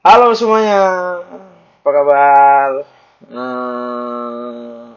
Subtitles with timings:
[0.00, 0.80] Halo semuanya,
[1.84, 2.88] apa kabar?
[3.28, 4.96] Hmm,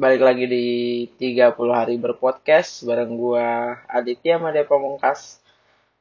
[0.00, 0.66] balik lagi di
[1.20, 5.44] 30 hari berpodcast bareng gua Aditya Madya Pamungkas.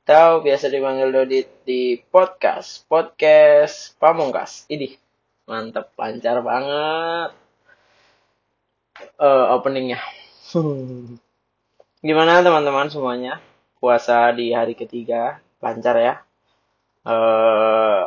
[0.07, 4.63] Tahu biasa dipanggil Dodit di podcast, podcast Pamungkas.
[4.71, 4.95] Ini
[5.43, 7.35] mantep, lancar banget
[9.19, 9.99] uh, openingnya.
[11.99, 13.43] Gimana teman-teman semuanya?
[13.83, 16.26] Puasa di hari ketiga lancar ya?
[17.07, 18.03] Uh,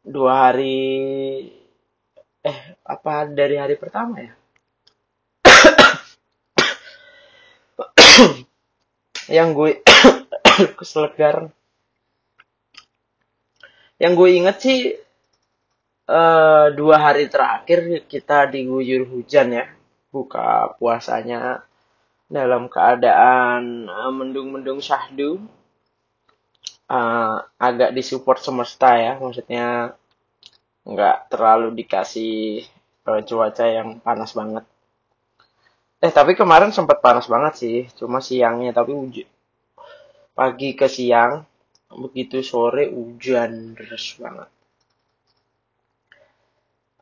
[0.00, 0.80] dua hari
[2.40, 4.32] eh apa dari hari pertama ya?
[9.36, 9.84] yang gue
[10.80, 11.52] keselegar
[14.00, 14.96] yang gue inget sih
[16.08, 19.68] uh, dua hari terakhir kita diguyur hujan ya.
[20.08, 21.60] Buka puasanya
[22.32, 23.84] dalam keadaan
[24.16, 25.44] mendung-mendung syahdu
[26.90, 29.96] uh, agak disupport semesta ya maksudnya
[30.84, 32.64] nggak terlalu dikasih
[33.08, 34.64] uh, cuaca yang panas banget
[36.04, 39.28] eh tapi kemarin sempat panas banget sih cuma siangnya tapi hujan
[40.36, 41.46] pagi ke siang
[41.94, 44.50] begitu sore hujan deras banget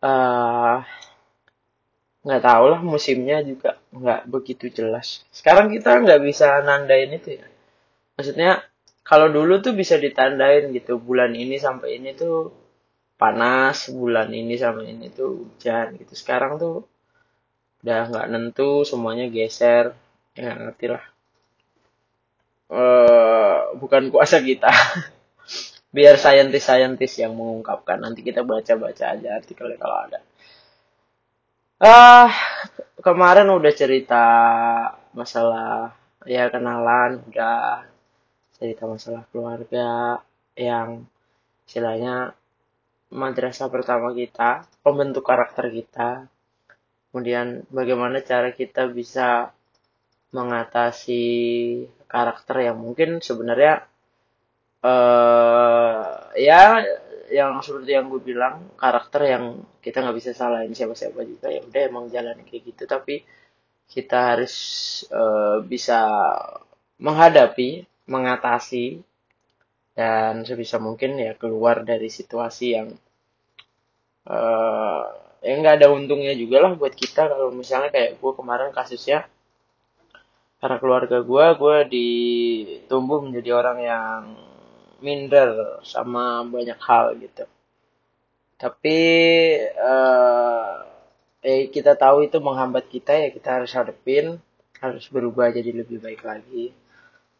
[0.02, 0.84] uh,
[2.22, 5.26] nggak tahu lah musimnya juga nggak begitu jelas.
[5.34, 7.46] Sekarang kita nggak bisa nandain itu ya.
[8.14, 8.62] Maksudnya
[9.02, 12.54] kalau dulu tuh bisa ditandain gitu bulan ini sampai ini tuh
[13.18, 16.14] panas, bulan ini sampai ini tuh hujan gitu.
[16.18, 16.86] Sekarang tuh
[17.82, 19.94] udah nggak nentu, semuanya geser.
[20.38, 21.04] Ya ngerti lah.
[22.72, 24.70] Uh, bukan kuasa kita.
[25.94, 28.00] Biar saintis-saintis yang mengungkapkan.
[28.00, 30.18] Nanti kita baca-baca aja artikelnya kalau ada.
[31.82, 32.30] Ah,
[33.02, 34.24] kemarin udah cerita
[35.12, 35.90] masalah
[36.24, 37.91] ya kenalan, udah
[38.62, 40.22] cerita masalah keluarga
[40.54, 41.02] yang
[41.66, 42.30] istilahnya
[43.10, 46.30] madrasah pertama kita, pembentuk karakter kita.
[47.10, 49.50] Kemudian bagaimana cara kita bisa
[50.30, 51.26] mengatasi
[52.06, 53.82] karakter yang mungkin sebenarnya
[54.86, 56.80] uh, ya
[57.28, 59.44] yang seperti yang gue bilang karakter yang
[59.84, 63.24] kita nggak bisa salahin siapa-siapa juga ya udah emang jalan kayak gitu tapi
[63.88, 64.54] kita harus
[65.12, 66.00] uh, bisa
[66.96, 69.02] menghadapi mengatasi
[69.92, 72.88] dan sebisa mungkin ya keluar dari situasi yang
[74.24, 75.04] uh,
[75.44, 77.28] ya nggak ada untungnya juga lah buat kita.
[77.28, 79.28] Kalau misalnya kayak gue kemarin kasusnya
[80.62, 84.20] karena keluarga gue gue ditumbuh menjadi orang yang
[85.02, 87.44] minder sama banyak hal gitu.
[88.56, 88.98] Tapi
[89.74, 90.86] uh,
[91.42, 94.38] eh kita tahu itu menghambat kita ya kita harus hadepin
[94.78, 96.70] harus berubah jadi lebih baik lagi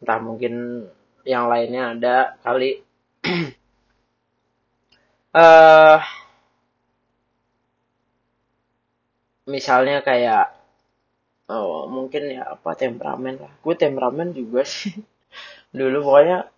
[0.03, 0.83] entah mungkin
[1.23, 2.83] yang lainnya ada kali.
[5.31, 5.97] Uh,
[9.53, 10.51] misalnya kayak
[11.47, 13.53] oh mungkin ya apa temperamen lah.
[13.63, 14.91] Gue temperamen juga sih.
[15.77, 16.51] Dulu pokoknya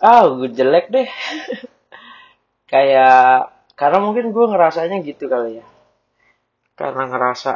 [0.00, 1.08] ah oh, gue jelek deh.
[2.72, 3.48] Kayak
[3.80, 5.66] karena mungkin gue ngerasanya gitu kali ya.
[6.76, 7.52] Karena ngerasa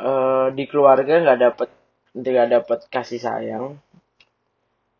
[0.00, 1.70] uh, di keluarga nggak dapet
[2.14, 3.66] nggak dapet kasih sayang.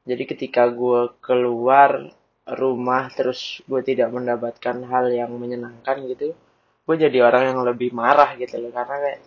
[0.04, 2.10] Jadi ketika gue keluar
[2.44, 6.36] rumah terus gue tidak mendapatkan hal yang menyenangkan gitu
[6.84, 8.68] gue jadi orang yang lebih marah gitu loh.
[8.68, 9.20] Karena kayak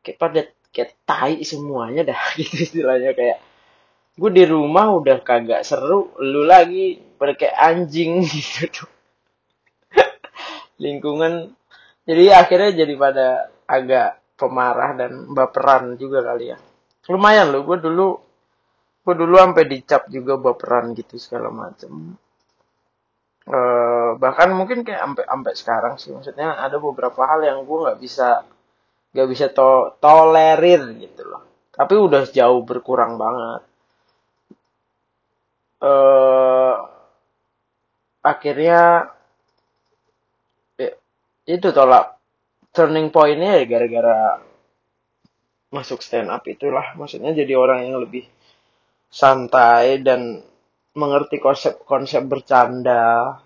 [0.00, 0.40] kayak pada
[0.72, 3.12] kayak tai semuanya dah gitu istilahnya.
[3.12, 3.38] Kayak
[4.16, 8.90] gue di rumah udah kagak seru lu lagi kayak anjing gitu tuh.
[10.80, 11.52] Lingkungan
[12.08, 13.26] jadi akhirnya jadi pada
[13.68, 16.58] agak pemarah dan baperan juga kali ya
[17.10, 18.06] lumayan lo gue dulu
[19.02, 22.14] gue dulu sampai dicap juga baperan gitu segala macem.
[23.42, 26.14] Uh, bahkan mungkin kayak sampai sampai sekarang sih.
[26.14, 28.46] Maksudnya ada beberapa hal yang gue nggak bisa
[29.12, 31.42] nggak bisa to tolerir gitu loh.
[31.74, 33.62] Tapi udah jauh berkurang banget.
[35.82, 36.86] Uh,
[38.22, 39.10] akhirnya
[40.78, 40.94] ya,
[41.50, 42.22] itu tolak
[42.70, 44.38] turning pointnya ya gara-gara
[45.72, 46.92] masuk stand up itulah.
[46.94, 48.28] Maksudnya jadi orang yang lebih
[49.08, 50.44] santai dan
[50.92, 53.40] mengerti konsep-konsep bercanda.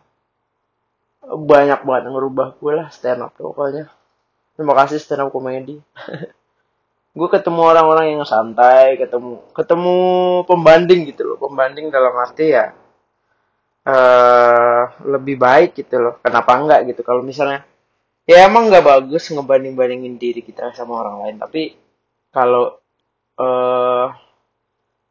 [1.27, 3.87] Banyak banget yang ngerubah gue lah stand up pokoknya.
[4.59, 5.79] Terima kasih stand up komedi.
[7.17, 9.97] Gue ketemu orang-orang yang santai ketemu ketemu
[10.45, 11.41] pembanding gitu loh.
[11.41, 12.77] Pembanding dalam arti ya
[13.87, 16.15] uh, lebih baik gitu loh.
[16.21, 17.01] Kenapa enggak gitu?
[17.01, 17.65] Kalau misalnya
[18.29, 21.37] ya emang nggak bagus ngebanding bandingin diri kita sama orang lain.
[21.41, 21.86] Tapi
[22.31, 22.79] kalau
[23.41, 24.13] uh,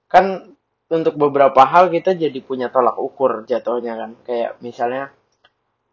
[0.10, 4.12] kan untuk beberapa hal kita jadi punya tolak ukur jatuhnya kan.
[4.24, 5.10] Kayak misalnya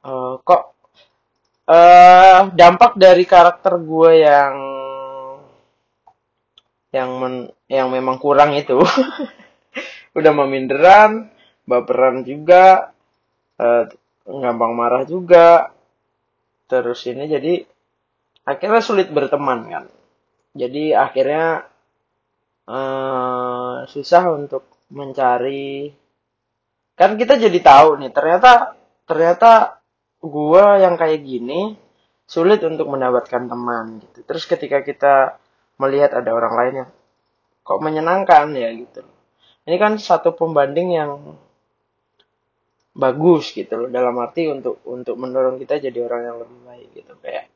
[0.04, 0.76] uh, kok
[1.68, 4.54] uh, dampak dari karakter gue yang
[6.92, 7.34] yang men,
[7.72, 8.76] yang memang kurang itu.
[10.18, 11.32] Udah meminderan
[11.64, 12.92] baperan juga
[13.56, 13.88] uh,
[14.28, 15.72] gampang marah juga.
[16.68, 17.64] Terus ini jadi
[18.44, 19.84] akhirnya sulit berteman kan
[20.52, 21.64] jadi akhirnya
[22.68, 25.92] uh, susah untuk mencari.
[26.92, 28.76] Kan kita jadi tahu nih ternyata
[29.08, 29.80] ternyata
[30.20, 31.74] gua yang kayak gini
[32.28, 34.24] sulit untuk mendapatkan teman gitu.
[34.28, 35.14] Terus ketika kita
[35.80, 36.90] melihat ada orang lain yang
[37.64, 39.02] kok menyenangkan ya gitu.
[39.68, 41.10] Ini kan satu pembanding yang
[42.92, 43.88] bagus gitu loh.
[43.88, 47.12] Dalam arti untuk untuk mendorong kita jadi orang yang lebih baik gitu.
[47.20, 47.51] Kayak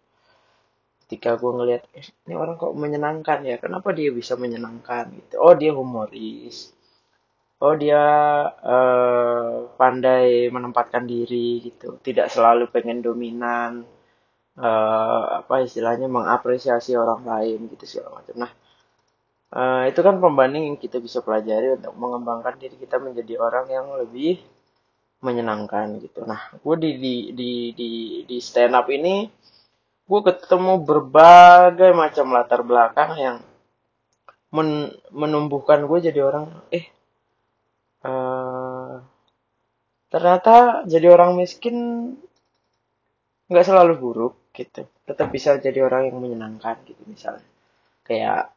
[1.06, 3.56] ketika gue ngelihat eh, ini orang kok menyenangkan ya?
[3.62, 5.14] Kenapa dia bisa menyenangkan?
[5.14, 5.38] Gitu.
[5.38, 6.74] Oh dia humoris.
[7.62, 8.02] Oh dia
[8.50, 12.02] uh, pandai menempatkan diri gitu.
[12.02, 13.86] Tidak selalu pengen dominan
[14.58, 18.34] uh, apa istilahnya mengapresiasi orang lain gitu segala macam.
[18.42, 18.52] Nah
[19.54, 23.86] uh, itu kan pembanding yang kita bisa pelajari untuk mengembangkan diri kita menjadi orang yang
[23.94, 24.42] lebih
[25.22, 26.26] menyenangkan gitu.
[26.26, 27.90] Nah gue di di di di,
[28.26, 29.30] di stand up ini
[30.06, 33.36] gue ketemu berbagai macam latar belakang yang
[34.54, 36.86] men menumbuhkan gue jadi orang eh
[38.06, 39.02] uh,
[40.06, 41.76] ternyata jadi orang miskin
[43.50, 44.86] nggak selalu buruk gitu.
[45.06, 47.46] Tetap bisa jadi orang yang menyenangkan gitu misalnya.
[48.06, 48.54] Kayak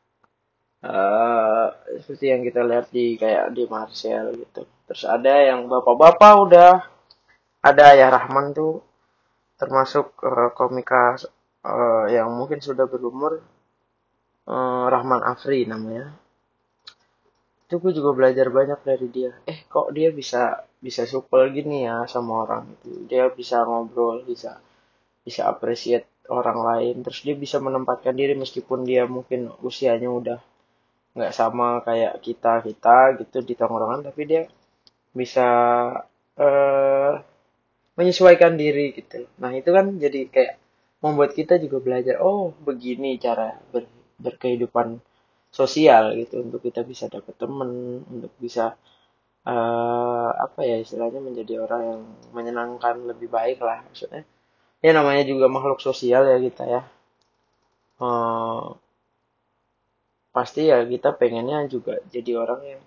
[0.86, 4.66] uh, seperti yang kita lihat di kayak di Marcel gitu.
[4.90, 6.74] Terus ada yang bapak-bapak udah
[7.60, 8.82] ada ya Rahman tuh
[9.60, 11.20] termasuk uh, komika
[11.66, 13.44] uh, yang mungkin sudah berumur
[14.48, 16.16] uh, Rahman Afri namanya.
[17.70, 19.32] Itu gue juga belajar banyak dari dia.
[19.46, 24.58] Eh kok dia bisa bisa supel gini ya sama orang itu dia bisa ngobrol bisa
[25.22, 26.96] bisa appreciate orang lain.
[27.06, 30.40] Terus dia bisa menempatkan diri meskipun dia mungkin usianya udah
[31.14, 34.02] nggak sama kayak kita kita gitu di tongkrongan.
[34.08, 34.44] Tapi dia
[35.14, 35.48] bisa
[36.40, 37.14] uh,
[38.00, 39.28] menyesuaikan diri gitu.
[39.44, 40.54] Nah itu kan jadi kayak
[41.00, 43.88] membuat kita juga belajar oh begini cara ber,
[44.20, 45.00] berkehidupan
[45.50, 48.78] sosial gitu untuk kita bisa dapat temen untuk bisa
[49.48, 52.02] uh, apa ya istilahnya menjadi orang yang
[52.36, 54.24] menyenangkan lebih baik lah maksudnya.
[54.80, 56.82] Ya namanya juga makhluk sosial ya kita ya.
[58.00, 58.80] Uh,
[60.32, 62.82] pasti ya kita pengennya juga jadi orang yang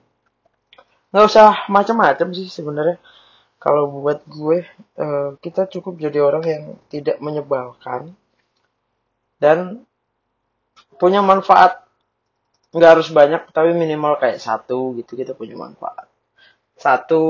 [1.12, 2.97] nggak usah macam-macam sih sebenarnya
[3.62, 4.67] kalau buat gue
[4.99, 8.19] uh, kita cukup jadi orang yang tidak menyebalkan
[9.38, 9.87] dan
[10.99, 11.87] punya manfaat.
[12.75, 16.11] Nggak harus banyak tapi minimal kayak satu gitu kita punya manfaat.
[16.75, 17.23] Satu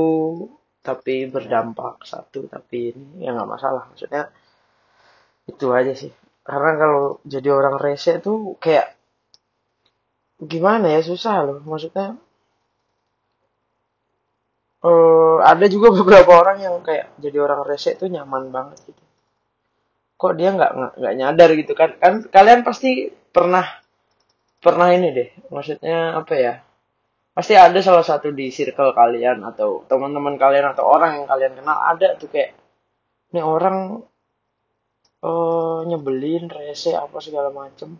[0.80, 2.00] tapi berdampak.
[2.08, 3.92] Satu tapi ini ya nggak masalah.
[3.92, 4.32] Maksudnya
[5.44, 6.12] itu aja sih.
[6.40, 8.96] Karena kalau jadi orang rese tuh kayak
[10.40, 11.58] gimana ya susah loh.
[11.60, 12.16] Maksudnya
[14.82, 19.02] uh, ada juga beberapa orang yang kayak jadi orang rese tuh nyaman banget gitu.
[20.18, 21.90] Kok dia nggak nggak nyadar gitu kan?
[21.98, 23.64] Kan kalian pasti pernah
[24.62, 26.54] pernah ini deh maksudnya apa ya?
[27.32, 31.78] Pasti ada salah satu di circle kalian atau teman-teman kalian atau orang yang kalian kenal
[31.80, 32.52] ada tuh kayak
[33.32, 34.04] ini orang
[35.24, 37.96] uh, nyebelin rese apa segala macem.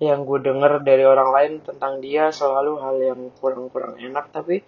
[0.00, 4.64] Yang gue denger dari orang lain tentang dia selalu hal yang kurang-kurang enak tapi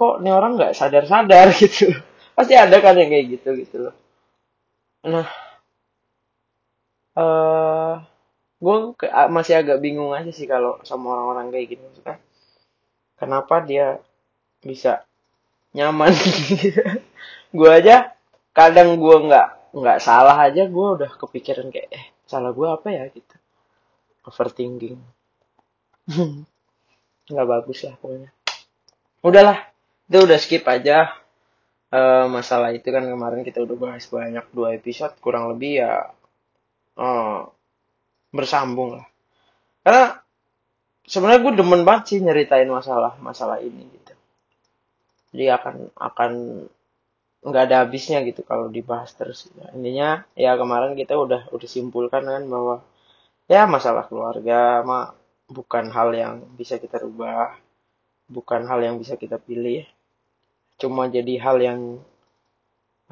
[0.00, 1.92] kok ini orang nggak sadar-sadar gitu.
[2.32, 3.94] Pasti ada kan yang kayak gitu gitu loh.
[5.04, 5.28] Nah
[7.20, 8.00] uh,
[8.60, 8.76] gue
[9.28, 12.16] masih agak bingung aja sih kalau sama orang-orang kayak gini maksudnya.
[13.20, 14.00] Kenapa dia
[14.64, 15.04] bisa
[15.76, 16.16] nyaman?
[17.56, 18.16] Gue aja
[18.56, 23.04] kadang gue nggak nggak salah aja gue udah kepikiran kayak eh salah gue apa ya?
[23.12, 23.36] gitu.
[24.24, 25.02] Overthinking.
[27.30, 28.30] Nggak bagus lah pokoknya.
[29.22, 29.69] Udahlah
[30.10, 31.14] itu udah skip aja.
[31.90, 36.10] Uh, masalah itu kan kemarin kita udah bahas banyak dua episode kurang lebih ya
[36.98, 37.46] uh,
[38.34, 39.06] bersambung lah.
[39.82, 40.18] Karena
[41.06, 44.14] sebenarnya gue demen banget sih nyeritain masalah masalah ini gitu.
[45.34, 46.32] Jadi akan akan
[47.40, 49.50] nggak ada habisnya gitu kalau dibahas terus.
[49.58, 52.86] Ya, intinya ya kemarin kita udah udah simpulkan kan bahwa
[53.50, 55.14] ya masalah keluarga mah
[55.50, 57.58] bukan hal yang bisa kita rubah
[58.30, 59.82] bukan hal yang bisa kita pilih
[60.80, 61.80] cuma jadi hal yang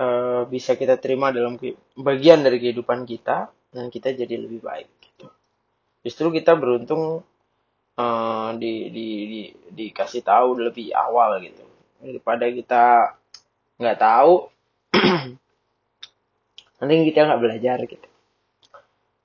[0.00, 1.60] uh, bisa kita terima dalam
[1.94, 4.88] bagian dari kehidupan kita dan kita jadi lebih baik
[6.08, 7.20] justru kita beruntung
[7.98, 11.64] uh, di, di, di dikasih tahu lebih awal gitu.
[11.98, 12.84] Daripada kita
[13.78, 14.34] nggak tahu
[16.78, 18.08] nanti kita nggak belajar gitu.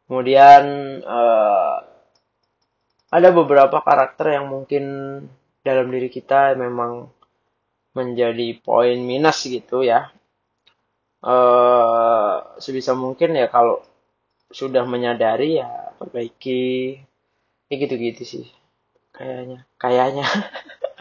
[0.10, 0.64] Kemudian
[1.06, 1.78] uh,
[3.14, 4.84] ada beberapa karakter yang mungkin
[5.64, 7.08] dalam diri kita memang
[7.98, 10.10] menjadi poin minus gitu ya.
[11.24, 13.80] Uh, sebisa mungkin ya kalau
[14.52, 17.00] sudah menyadari ya perbaiki.
[17.72, 18.46] Ya gitu-gitu sih
[19.16, 19.66] kayaknya.
[19.82, 20.26] Kayaknya.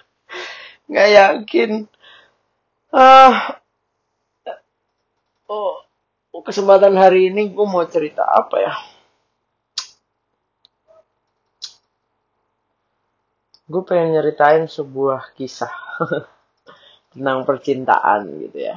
[0.88, 1.70] Nggak yakin.
[2.92, 3.58] Ah.
[5.52, 5.82] Oh
[6.42, 8.74] kesempatan hari ini gue mau cerita apa ya?
[13.70, 15.70] Gue pengen nyeritain sebuah kisah
[17.12, 18.76] tentang percintaan gitu ya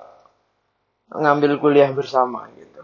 [1.13, 2.81] ngambil kuliah bersama gitu.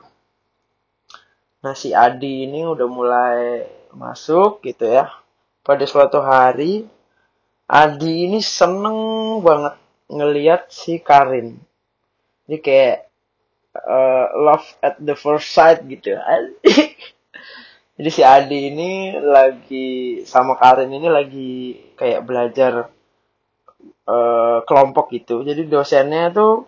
[1.65, 5.09] Nah si Adi ini udah mulai masuk gitu ya.
[5.65, 6.86] Pada suatu hari
[7.69, 9.77] Adi ini seneng banget
[10.09, 11.57] ngeliat si Karin.
[12.50, 12.98] Jadi kayak
[13.77, 16.17] uh, love at the first sight gitu.
[18.00, 19.89] Jadi si Adi ini lagi
[20.25, 22.89] sama Karin ini lagi kayak belajar
[24.07, 25.45] uh, kelompok gitu.
[25.45, 26.65] Jadi dosennya tuh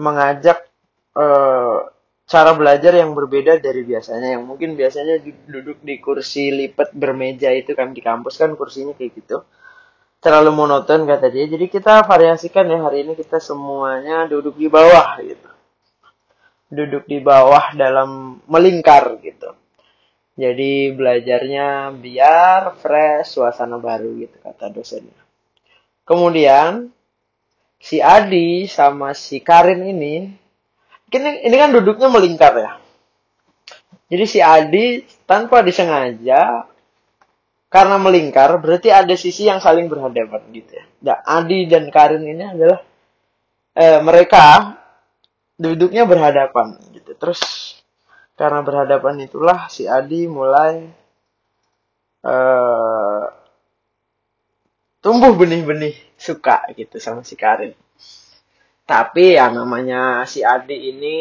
[0.00, 0.65] mengajak
[1.16, 1.88] uh,
[2.28, 4.36] cara belajar yang berbeda dari biasanya.
[4.36, 9.12] Yang mungkin biasanya duduk di kursi lipat bermeja itu kan di kampus kan kursinya kayak
[9.16, 9.40] gitu
[10.26, 11.46] terlalu monoton kata dia.
[11.46, 15.50] Jadi kita variasikan ya hari ini kita semuanya duduk di bawah gitu.
[16.66, 19.54] Duduk di bawah dalam melingkar gitu.
[20.36, 25.16] Jadi belajarnya biar fresh, suasana baru gitu kata dosennya.
[26.04, 26.92] Kemudian
[27.80, 30.28] si Adi sama si Karin ini,
[31.14, 32.72] ini, ini kan duduknya melingkar ya.
[34.06, 36.66] Jadi si Adi tanpa disengaja
[37.66, 40.84] karena melingkar berarti ada sisi yang saling berhadapan gitu ya.
[41.02, 42.80] Nah, Adi dan Karin ini adalah
[43.74, 44.78] eh, mereka
[45.58, 47.12] duduknya berhadapan gitu.
[47.18, 47.40] Terus
[48.38, 50.86] karena berhadapan itulah si Adi mulai
[52.22, 53.24] eh,
[55.02, 57.74] tumbuh benih-benih suka gitu sama si Karin.
[58.86, 61.18] Tapi ya namanya si Adi ini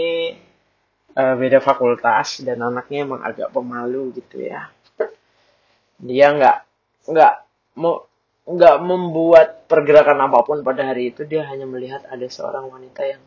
[1.17, 4.69] eh, beda fakultas dan anaknya emang agak pemalu gitu ya.
[5.97, 6.57] Dia nggak
[7.09, 7.33] nggak
[7.81, 8.05] mau
[8.45, 11.25] nggak membuat pergerakan apa pun pada hari itu.
[11.25, 13.23] Dia hanya melihat ada seorang wanita yang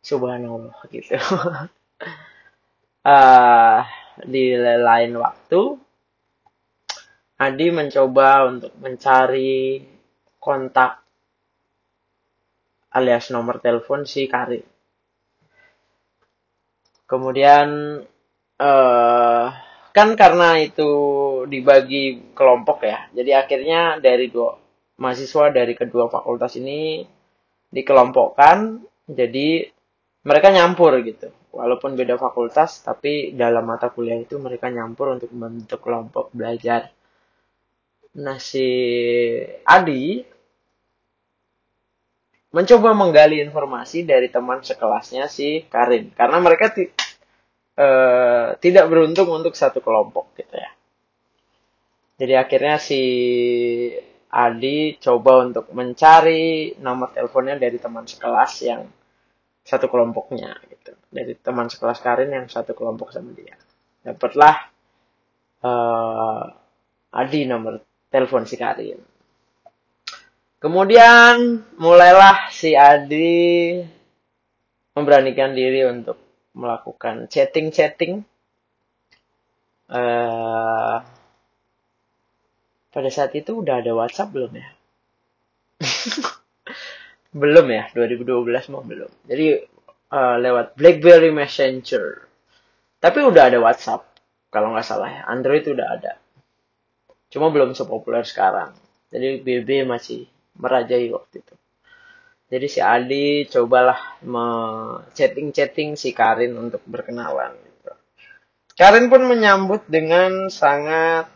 [0.00, 1.20] subhanallah gitu.
[3.04, 3.84] Uh,
[4.32, 5.80] di lain waktu
[7.40, 9.80] Adi mencoba untuk mencari
[10.36, 11.00] kontak
[12.94, 14.62] alias nomor telepon si Karin.
[17.06, 17.98] Kemudian
[18.60, 19.46] uh,
[19.90, 20.90] kan karena itu
[21.50, 24.54] dibagi kelompok ya jadi akhirnya dari dua
[25.02, 27.02] mahasiswa dari kedua fakultas ini
[27.74, 29.66] dikelompokkan jadi
[30.22, 35.82] mereka nyampur gitu walaupun beda fakultas tapi dalam mata kuliah itu mereka nyampur untuk membentuk
[35.82, 36.94] kelompok belajar
[38.14, 38.66] nah si
[39.66, 40.22] Adi
[42.50, 46.90] mencoba menggali informasi dari teman sekelasnya si Karin karena mereka ti
[47.78, 50.70] uh, tidak beruntung untuk satu kelompok gitu ya
[52.20, 53.00] jadi akhirnya si
[54.30, 58.86] Adi coba untuk mencari nomor teleponnya dari teman sekelas yang
[59.66, 60.94] satu kelompoknya gitu.
[61.10, 63.58] Dari teman sekelas Karin yang satu kelompok sama dia.
[64.06, 64.56] Dapatlah
[65.66, 66.44] uh,
[67.10, 69.02] Adi nomor telepon si Karin.
[70.60, 73.80] Kemudian mulailah si Adi
[74.92, 76.20] memberanikan diri untuk
[76.52, 78.20] melakukan chatting-chatting.
[79.88, 81.00] Uh,
[82.92, 84.68] pada saat itu udah ada WhatsApp belum ya?
[87.40, 89.08] belum ya, 2012 mau belum.
[89.24, 89.64] Jadi
[90.12, 92.28] uh, lewat BlackBerry Messenger.
[93.00, 94.04] Tapi udah ada WhatsApp,
[94.52, 95.22] kalau nggak salah ya.
[95.24, 96.20] Android udah ada.
[97.32, 98.76] Cuma belum sepopuler sekarang.
[99.08, 100.28] Jadi BB masih
[100.60, 101.54] merajai waktu itu.
[102.50, 104.20] Jadi si Adi cobalah
[105.16, 107.54] chatting-chatting si Karin untuk berkenalan.
[107.56, 107.92] Gitu.
[108.76, 111.30] Karin pun menyambut dengan sangat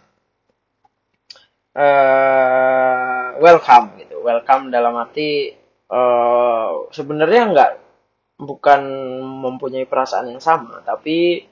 [1.74, 5.52] uh, welcome gitu welcome dalam arti
[5.90, 7.72] uh, sebenarnya nggak
[8.40, 8.82] bukan
[9.42, 11.46] mempunyai perasaan yang sama tapi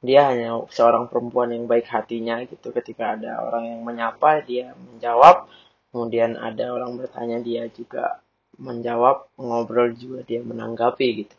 [0.00, 5.48] dia hanya seorang perempuan yang baik hatinya gitu ketika ada orang yang menyapa dia menjawab
[5.90, 8.22] kemudian ada orang bertanya dia juga
[8.58, 11.36] menjawab ngobrol juga dia menanggapi gitu.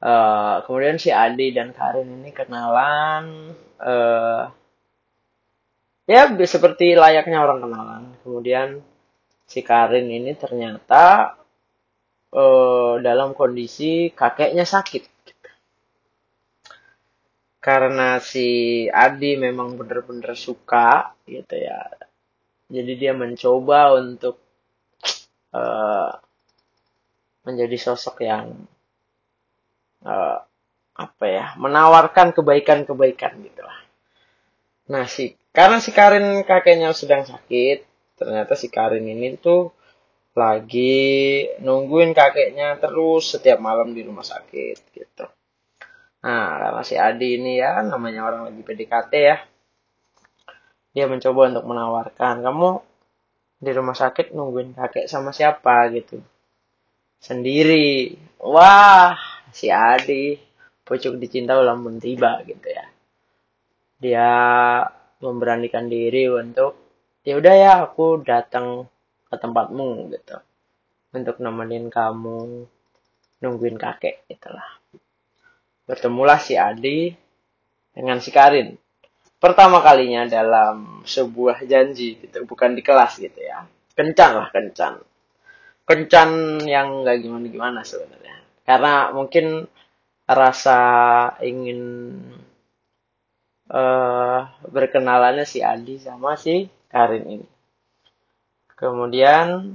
[0.00, 4.48] Uh, kemudian si Adi dan Karin ini kenalan uh,
[6.08, 8.02] ya seperti layaknya orang kenalan.
[8.24, 8.68] Kemudian
[9.44, 11.36] si Karin ini ternyata
[12.32, 15.04] uh, dalam kondisi kakeknya sakit.
[17.60, 22.09] Karena si Adi memang benar-benar suka gitu ya
[22.70, 24.38] jadi dia mencoba untuk
[25.52, 26.14] uh,
[27.44, 28.54] menjadi sosok yang
[30.06, 30.38] uh,
[30.94, 33.78] apa ya menawarkan kebaikan-kebaikan gitu lah
[34.90, 37.78] nah si karena si Karin kakeknya sedang sakit,
[38.14, 39.74] ternyata si Karin ini tuh
[40.38, 45.26] lagi nungguin kakeknya terus setiap malam di rumah sakit gitu.
[46.22, 49.36] Nah, karena si Adi ini ya namanya orang lagi PDKT ya.
[50.90, 52.68] Dia mencoba untuk menawarkan, kamu
[53.60, 56.18] di rumah sakit nungguin kakek sama siapa gitu.
[57.20, 58.16] Sendiri.
[58.40, 59.14] Wah,
[59.52, 60.34] si Adi
[60.82, 62.86] pucuk dicinta ulang tiba gitu ya.
[64.00, 64.30] Dia
[65.20, 66.74] memberanikan diri untuk
[67.20, 68.88] ya udah ya aku datang
[69.28, 70.40] ke tempatmu gitu
[71.12, 72.64] untuk nemenin kamu
[73.44, 74.80] nungguin kakek itulah
[75.84, 77.12] bertemulah si Adi
[77.92, 78.72] dengan si Karin
[79.40, 83.64] pertama kalinya dalam sebuah janji gitu bukan di kelas gitu ya.
[83.96, 85.02] Kencan lah kencan
[85.90, 88.38] kencan yang nggak gimana gimana sebenarnya.
[88.62, 89.66] Karena mungkin
[90.30, 90.78] rasa
[91.42, 91.82] ingin
[93.66, 97.48] uh, berkenalannya si Adi sama si Karin ini.
[98.78, 99.74] Kemudian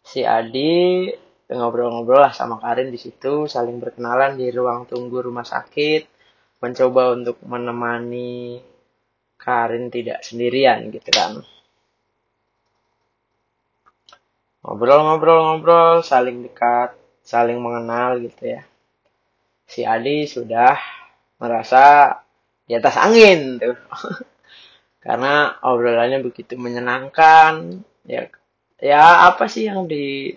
[0.00, 1.12] si Adi
[1.52, 6.15] ngobrol-ngobrol lah sama Karin di situ, saling berkenalan di ruang tunggu rumah sakit,
[6.60, 8.60] mencoba untuk menemani
[9.36, 11.44] Karin tidak sendirian gitu kan.
[14.66, 18.66] Ngobrol-ngobrol-ngobrol, saling dekat, saling mengenal gitu ya.
[19.70, 20.74] Si Adi sudah
[21.38, 22.10] merasa
[22.66, 23.78] di atas angin tuh.
[25.06, 27.86] Karena obrolannya begitu menyenangkan.
[28.02, 28.26] Ya,
[28.82, 30.34] ya apa sih yang di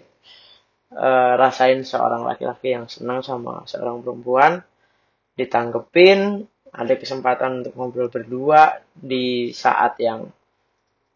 [0.93, 4.61] uh, rasain seorang laki-laki yang senang sama seorang perempuan
[5.39, 10.29] ditanggepin ada kesempatan untuk ngobrol berdua di saat yang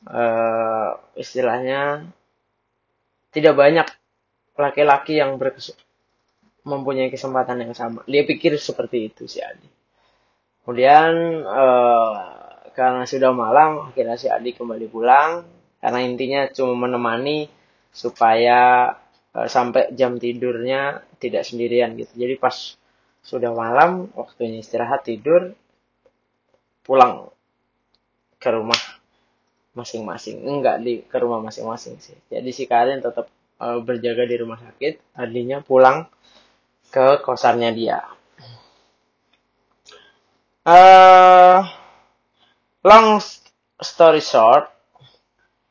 [0.10, 2.08] uh, istilahnya
[3.34, 3.88] tidak banyak
[4.58, 5.74] laki-laki yang berkes
[6.64, 8.02] mempunyai kesempatan yang sama.
[8.08, 9.68] Dia pikir seperti itu si Adi.
[10.64, 12.14] Kemudian uh,
[12.72, 15.44] karena sudah malam, akhirnya si Adi kembali pulang.
[15.84, 17.52] Karena intinya cuma menemani
[17.92, 18.88] supaya
[19.36, 22.16] uh, sampai jam tidurnya tidak sendirian gitu.
[22.16, 22.56] Jadi pas
[23.24, 25.56] sudah malam, waktunya istirahat tidur,
[26.84, 27.32] pulang
[28.36, 28.78] ke rumah
[29.72, 30.44] masing-masing.
[30.44, 32.20] Enggak di ke rumah masing-masing sih.
[32.28, 33.32] Jadi si Karin tetap
[33.64, 36.04] uh, berjaga di rumah sakit, Adinya pulang
[36.92, 38.04] ke kosannya dia.
[40.68, 41.64] Uh,
[42.84, 43.24] long
[43.80, 44.68] story short,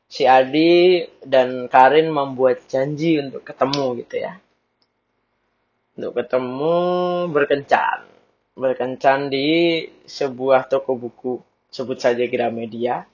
[0.08, 4.36] si Adi dan Karin membuat janji untuk ketemu gitu ya
[5.96, 6.76] untuk ketemu
[7.28, 8.08] berkencan.
[8.52, 11.34] Berkencan di sebuah toko buku.
[11.72, 13.04] Sebut saja Gramedia.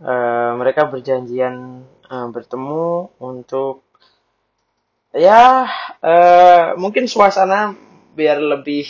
[0.00, 3.84] Uh, mereka berjanjian uh, bertemu untuk
[5.12, 5.68] ya
[6.00, 7.76] uh, mungkin suasana
[8.16, 8.88] biar lebih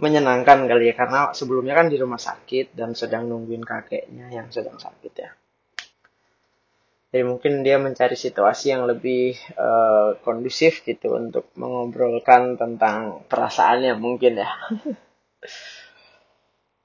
[0.00, 0.94] menyenangkan kali ya.
[0.96, 5.30] Karena sebelumnya kan di rumah sakit dan sedang nungguin kakeknya yang sedang sakit ya.
[7.16, 14.44] Jadi mungkin dia mencari situasi yang lebih uh, kondusif gitu untuk mengobrolkan tentang perasaannya mungkin
[14.44, 14.52] ya.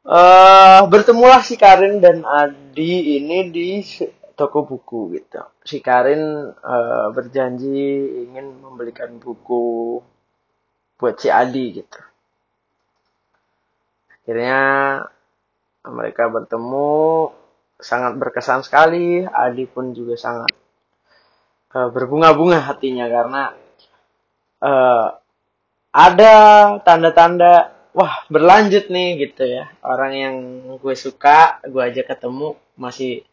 [0.08, 3.84] uh, bertemulah si Karin dan Adi ini di
[4.40, 5.44] toko buku gitu.
[5.68, 10.00] Si Karin uh, berjanji ingin membelikan buku
[10.96, 12.00] buat si Adi gitu
[14.22, 14.62] akhirnya
[15.82, 16.88] mereka bertemu
[17.82, 19.26] sangat berkesan sekali.
[19.26, 20.54] Adi pun juga sangat
[21.76, 23.44] uh, berbunga-bunga hatinya karena
[24.62, 25.08] uh,
[25.92, 26.34] ada
[26.86, 29.68] tanda-tanda wah berlanjut nih gitu ya.
[29.84, 30.36] Orang yang
[30.80, 33.26] gue suka gue aja ketemu masih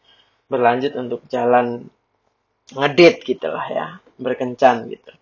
[0.49, 1.87] berlanjut untuk jalan
[2.73, 3.87] ngedit gitu lah ya
[4.19, 5.13] berkencan gitu.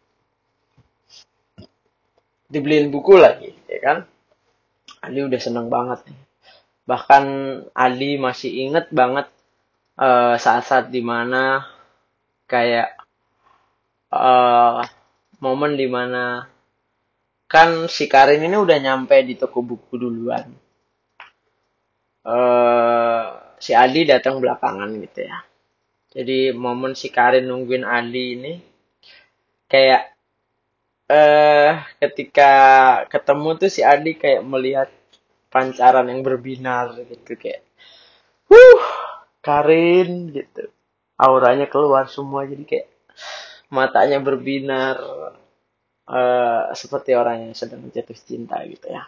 [2.48, 3.98] Dibeliin buku lagi ya kan?
[5.04, 6.27] Ali udah seneng banget nih.
[6.88, 7.23] Bahkan
[7.76, 9.28] Ali masih inget banget
[10.00, 11.67] uh, saat-saat di mana
[12.47, 12.95] kayak
[14.15, 14.82] uh,
[15.43, 16.47] momen di mana
[17.52, 20.47] kan si Karin ini udah nyampe di toko buku duluan.
[22.28, 25.43] Uh, si Ali datang belakangan gitu ya.
[26.12, 28.54] Jadi momen si Karin nungguin Ali ini
[29.67, 30.15] kayak
[31.08, 31.71] eh
[32.04, 32.52] ketika
[33.08, 34.89] ketemu tuh si Adi kayak melihat
[35.48, 37.64] pancaran yang berbinar gitu kayak
[38.52, 38.84] uh
[39.42, 40.68] Karin gitu.
[41.18, 42.88] Auranya keluar semua jadi kayak
[43.72, 45.00] matanya berbinar
[46.08, 49.08] uh, seperti orang yang sedang jatuh cinta gitu ya.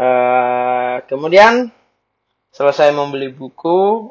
[0.00, 1.68] Uh, kemudian
[2.54, 4.10] selesai membeli buku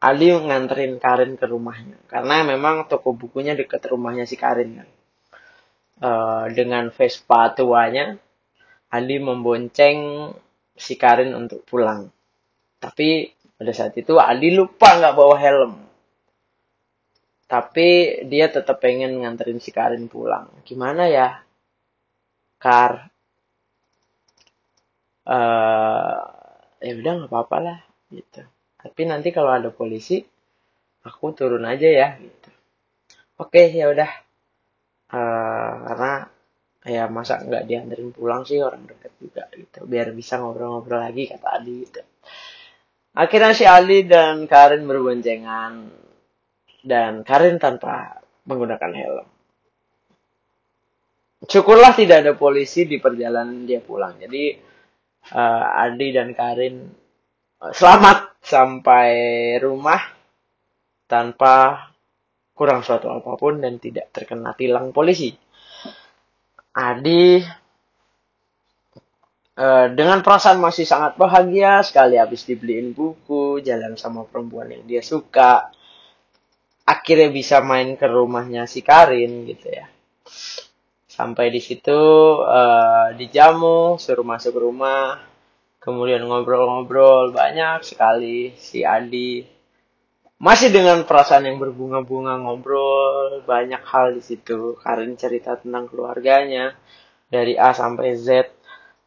[0.00, 4.88] Ali nganterin Karin ke rumahnya karena memang toko bukunya dekat rumahnya si Karin kan.
[5.96, 8.20] Uh, dengan Vespa tuanya
[8.92, 10.30] Ali membonceng
[10.76, 12.06] si Karin untuk pulang.
[12.78, 15.72] Tapi pada saat itu Ali lupa nggak bawa helm.
[17.46, 20.50] Tapi dia tetap pengen nganterin si Karin pulang.
[20.66, 21.40] Gimana ya?
[22.58, 23.10] Kar.
[25.26, 26.22] Uh,
[26.78, 27.78] ya udah nggak apa-apa lah
[28.14, 28.46] gitu.
[28.78, 30.22] Tapi nanti kalau ada polisi,
[31.02, 32.50] aku turun aja ya gitu.
[33.42, 34.10] Oke ya udah.
[35.06, 36.12] Uh, karena
[36.86, 39.82] ya masa nggak dianterin pulang sih orang dekat juga gitu.
[39.90, 42.00] Biar bisa ngobrol-ngobrol lagi kata Adi gitu.
[43.18, 45.90] Akhirnya si Ali dan Karin berboncengan.
[46.86, 49.26] Dan Karin tanpa menggunakan helm.
[51.42, 54.14] Syukurlah tidak ada polisi di perjalanan dia pulang.
[54.22, 54.54] Jadi
[55.34, 56.86] uh, Adi dan Karin
[57.58, 59.10] uh, selamat sampai
[59.58, 59.98] rumah
[61.10, 61.90] tanpa
[62.54, 65.34] kurang suatu apa pun dan tidak terkena tilang polisi
[66.76, 67.40] Adi
[69.56, 75.00] uh, dengan perasaan masih sangat bahagia sekali habis dibeliin buku, jalan sama perempuan yang dia
[75.00, 75.72] suka.
[76.84, 79.88] Akhirnya bisa main ke rumahnya si Karin gitu ya.
[81.08, 81.96] Sampai di situ
[82.44, 85.16] uh, dijamu, suruh masuk rumah,
[85.80, 89.55] kemudian ngobrol-ngobrol banyak sekali si Adi
[90.36, 94.76] masih dengan perasaan yang berbunga-bunga ngobrol banyak hal di situ.
[94.84, 96.76] Karin cerita tentang keluarganya
[97.32, 98.52] dari A sampai Z.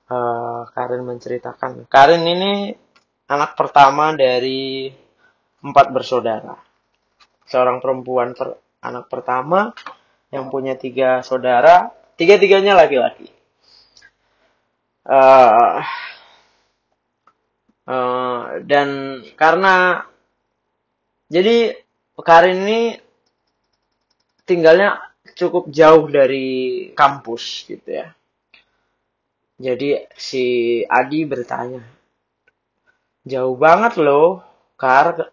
[0.09, 2.73] Uh, Karin menceritakan Karin ini
[3.29, 4.89] anak pertama dari
[5.61, 6.57] empat bersaudara.
[7.45, 9.69] Seorang perempuan per, anak pertama
[10.33, 13.29] yang punya tiga saudara tiga tiganya laki-laki.
[15.05, 15.81] Uh,
[17.85, 20.08] uh, dan karena
[21.29, 21.77] jadi
[22.19, 22.81] Karin ini
[24.43, 24.97] tinggalnya
[25.37, 28.09] cukup jauh dari kampus gitu ya.
[29.59, 30.45] Jadi si
[30.87, 31.83] Adi bertanya,
[33.27, 34.41] jauh banget loh,
[34.79, 35.31] Kar,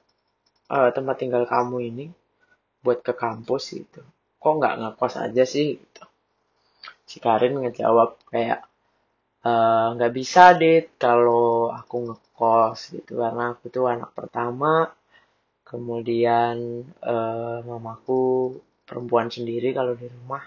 [0.68, 2.06] uh, tempat tinggal kamu ini
[2.82, 4.02] buat ke kampus gitu.
[4.42, 5.78] Kok nggak ngekos aja sih?
[5.78, 6.04] Gitu.
[7.06, 8.66] Si Karin ngejawab kayak,
[9.46, 14.90] eh, nggak uh, bisa deh kalau aku ngekos gitu karena aku tuh anak pertama
[15.66, 18.55] kemudian uh, mamaku
[18.87, 20.46] perempuan sendiri kalau di rumah.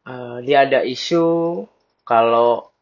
[0.00, 1.60] Uh, dia ada isu
[2.08, 2.72] kalau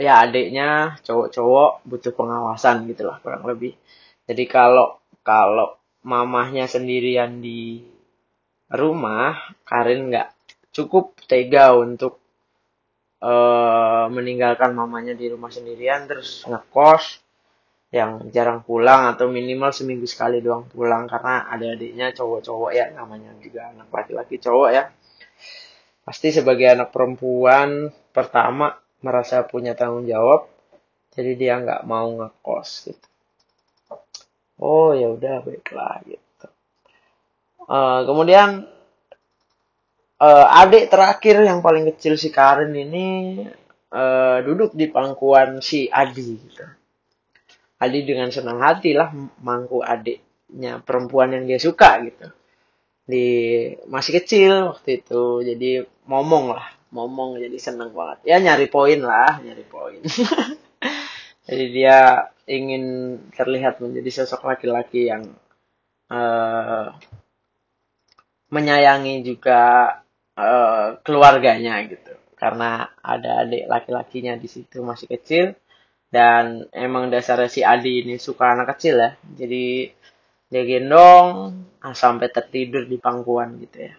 [0.00, 3.76] ya adiknya cowok-cowok butuh pengawasan gitulah kurang lebih.
[4.24, 7.84] Jadi kalau kalau mamahnya sendirian di
[8.72, 9.36] rumah,
[9.68, 10.28] Karin nggak
[10.72, 12.18] cukup tega untuk
[13.20, 17.25] uh, meninggalkan mamanya di rumah sendirian terus ngekos
[17.94, 23.30] yang jarang pulang atau minimal seminggu sekali doang pulang karena ada adiknya cowok-cowok ya namanya
[23.38, 24.90] juga anak laki-laki cowok ya.
[26.02, 30.50] Pasti sebagai anak perempuan pertama merasa punya tanggung jawab
[31.14, 33.08] jadi dia nggak mau ngekos gitu.
[34.60, 36.48] Oh ya udah baiklah gitu.
[37.66, 38.68] Uh, kemudian
[40.20, 43.06] uh, adik terakhir yang paling kecil si Karin ini
[43.92, 46.66] uh, duduk di pangkuan si Adi gitu.
[47.76, 49.12] Adi dengan senang hati lah
[49.44, 52.26] mangku adiknya perempuan yang dia suka gitu.
[53.06, 53.26] Di
[53.86, 58.24] masih kecil waktu itu jadi ngomong lah, ngomong jadi senang banget.
[58.24, 60.00] Ya nyari poin lah, nyari poin.
[61.48, 61.98] jadi dia
[62.48, 65.36] ingin terlihat menjadi sosok laki-laki yang
[66.10, 66.96] uh,
[68.50, 69.90] menyayangi juga
[70.38, 75.56] uh, keluarganya gitu karena ada adik laki-lakinya di situ masih kecil
[76.16, 79.10] dan emang dasarnya si Adi ini suka anak kecil ya.
[79.36, 79.92] Jadi
[80.48, 81.52] dia gendong
[81.84, 83.94] ah, sampai tertidur di pangkuan gitu ya.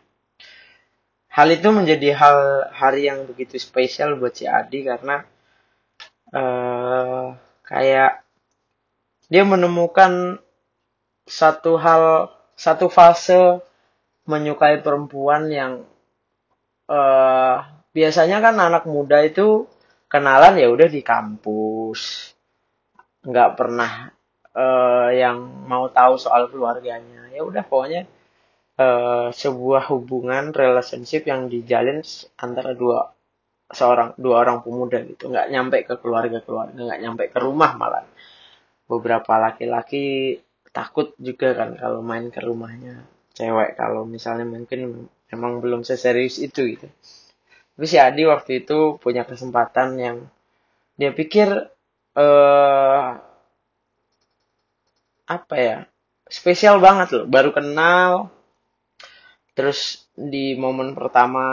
[1.29, 2.37] Hal itu menjadi hal
[2.73, 5.21] hari yang begitu spesial buat si Adi karena
[6.33, 8.25] uh, kayak
[9.29, 10.41] dia menemukan
[11.29, 13.61] satu hal satu fase
[14.25, 15.85] menyukai perempuan yang
[16.89, 17.61] uh,
[17.93, 19.69] biasanya kan anak muda itu
[20.11, 22.33] kenalan ya udah di kampus.
[23.27, 24.11] Nggak pernah
[24.55, 27.27] uh, yang mau tahu soal keluarganya.
[27.31, 28.07] Ya udah pokoknya
[28.79, 32.01] uh, sebuah hubungan relationship yang dijalin
[32.39, 33.11] antara dua
[33.67, 35.27] seorang dua orang pemuda gitu.
[35.29, 38.07] Nggak nyampe ke keluarga keluarga nggak nyampe ke rumah malah.
[38.87, 40.39] Beberapa laki-laki
[40.71, 43.03] takut juga kan kalau main ke rumahnya.
[43.35, 46.87] Cewek kalau misalnya mungkin emang belum seserius itu gitu
[47.77, 50.17] tapi si Adi waktu itu punya kesempatan yang
[50.97, 51.69] dia pikir
[52.17, 53.07] uh,
[55.29, 55.85] apa ya
[56.25, 57.25] spesial banget loh.
[57.29, 58.33] Baru kenal
[59.53, 61.45] terus di momen pertama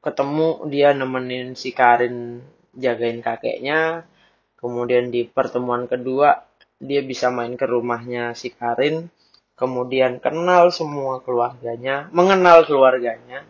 [0.00, 2.40] ketemu dia nemenin si Karin
[2.72, 4.08] jagain kakeknya.
[4.56, 6.40] Kemudian di pertemuan kedua
[6.80, 9.12] dia bisa main ke rumahnya si Karin.
[9.60, 13.44] Kemudian kenal semua keluarganya, mengenal keluarganya.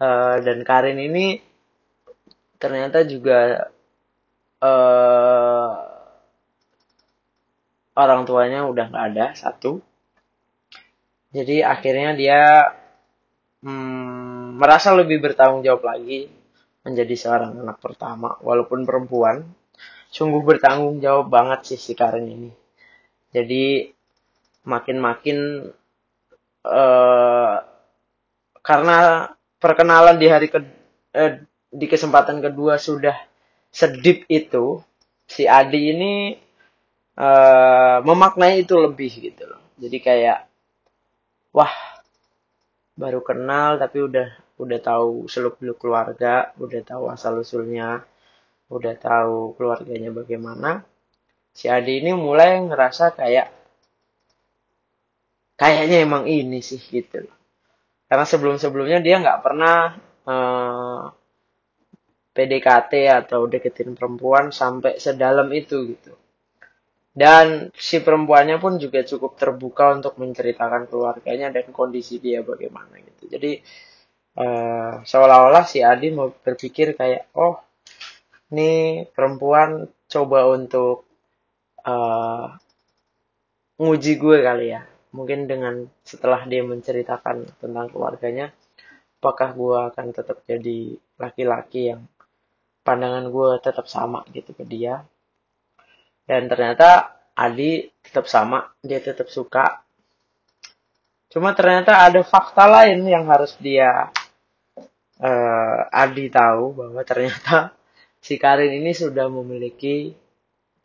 [0.00, 1.44] Uh, dan Karin ini
[2.56, 3.68] ternyata juga
[4.64, 5.72] uh,
[8.00, 9.84] orang tuanya udah nggak ada satu.
[11.36, 12.40] Jadi akhirnya dia
[13.60, 16.32] hmm, merasa lebih bertanggung jawab lagi
[16.80, 19.44] menjadi seorang anak pertama, walaupun perempuan.
[20.10, 22.50] Sungguh bertanggung jawab banget sih si Karin ini.
[23.30, 23.86] Jadi
[24.66, 25.70] makin-makin
[26.66, 27.56] uh,
[28.58, 28.98] karena
[29.60, 30.58] perkenalan di hari ke
[31.14, 31.32] uh,
[31.70, 33.14] di kesempatan kedua sudah
[33.70, 34.82] sedip itu
[35.28, 36.34] si Adi ini
[37.20, 39.62] uh, memaknai itu lebih gitu loh.
[39.78, 40.38] Jadi kayak
[41.54, 41.70] wah
[42.96, 44.28] baru kenal tapi udah
[44.60, 48.04] udah tahu seluk beluk keluarga udah tahu asal usulnya
[48.72, 50.82] udah tahu keluarganya bagaimana.
[51.50, 53.50] Si Adi ini mulai ngerasa kayak
[55.60, 57.26] kayaknya emang ini sih gitu
[58.10, 59.94] karena sebelum-sebelumnya dia nggak pernah
[60.26, 61.02] uh, eh,
[62.34, 66.18] PDKT atau deketin perempuan sampai sedalam itu gitu.
[67.14, 73.30] Dan si perempuannya pun juga cukup terbuka untuk menceritakan keluarganya dan kondisi dia bagaimana gitu.
[73.30, 73.62] Jadi
[74.42, 77.62] uh, seolah-olah si Adi mau berpikir kayak oh
[78.50, 81.06] ini perempuan coba untuk
[81.86, 82.58] uh,
[83.78, 88.54] nguji gue kali ya mungkin dengan setelah dia menceritakan tentang keluarganya
[89.20, 92.08] apakah gue akan tetap jadi laki-laki yang
[92.80, 95.04] pandangan gue tetap sama gitu ke dia?
[96.24, 99.84] Dan ternyata Adi tetap sama dia tetap suka.
[101.28, 104.08] Cuma ternyata ada fakta lain yang harus dia
[105.20, 107.76] uh, Adi tahu bahwa ternyata
[108.24, 110.16] si Karin ini sudah memiliki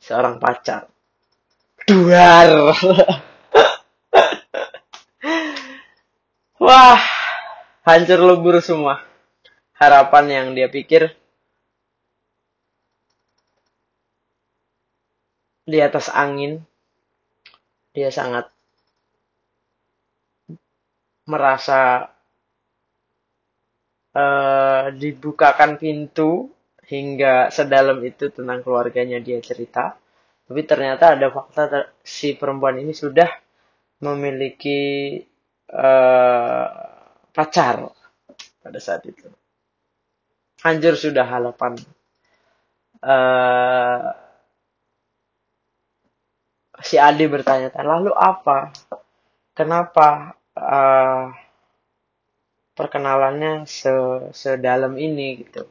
[0.03, 0.91] seorang pacar.
[1.87, 2.51] Duar
[6.65, 7.03] Wah,
[7.85, 9.05] hancur lebur semua.
[9.77, 11.13] Harapan yang dia pikir
[15.69, 16.65] di atas angin.
[17.95, 18.51] Dia sangat
[21.25, 22.11] merasa
[24.11, 26.51] uh, dibukakan pintu
[26.85, 29.95] hingga sedalam itu tentang keluarganya dia cerita.
[30.45, 33.31] Tapi ternyata ada fakta si perempuan ini sudah
[34.03, 35.17] memiliki
[35.71, 36.94] uh,
[37.35, 37.91] pacar
[38.63, 39.27] pada saat itu.
[40.63, 41.75] Hancur sudah harapan.
[43.03, 44.09] Uh,
[46.81, 48.71] si Adi bertanya, lalu apa?
[49.53, 51.29] Kenapa uh,
[52.73, 53.93] perkenalannya se
[54.33, 55.67] sedalam ini gitu?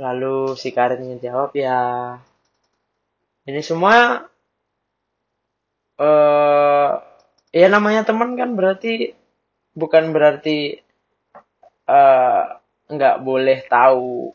[0.00, 1.78] Lalu si Karin menjawab ya
[3.46, 4.26] ini semua
[6.00, 6.90] uh,
[7.54, 9.14] ya namanya teman kan berarti
[9.74, 10.78] bukan berarti
[11.90, 12.44] uh,
[13.20, 14.30] boleh tahu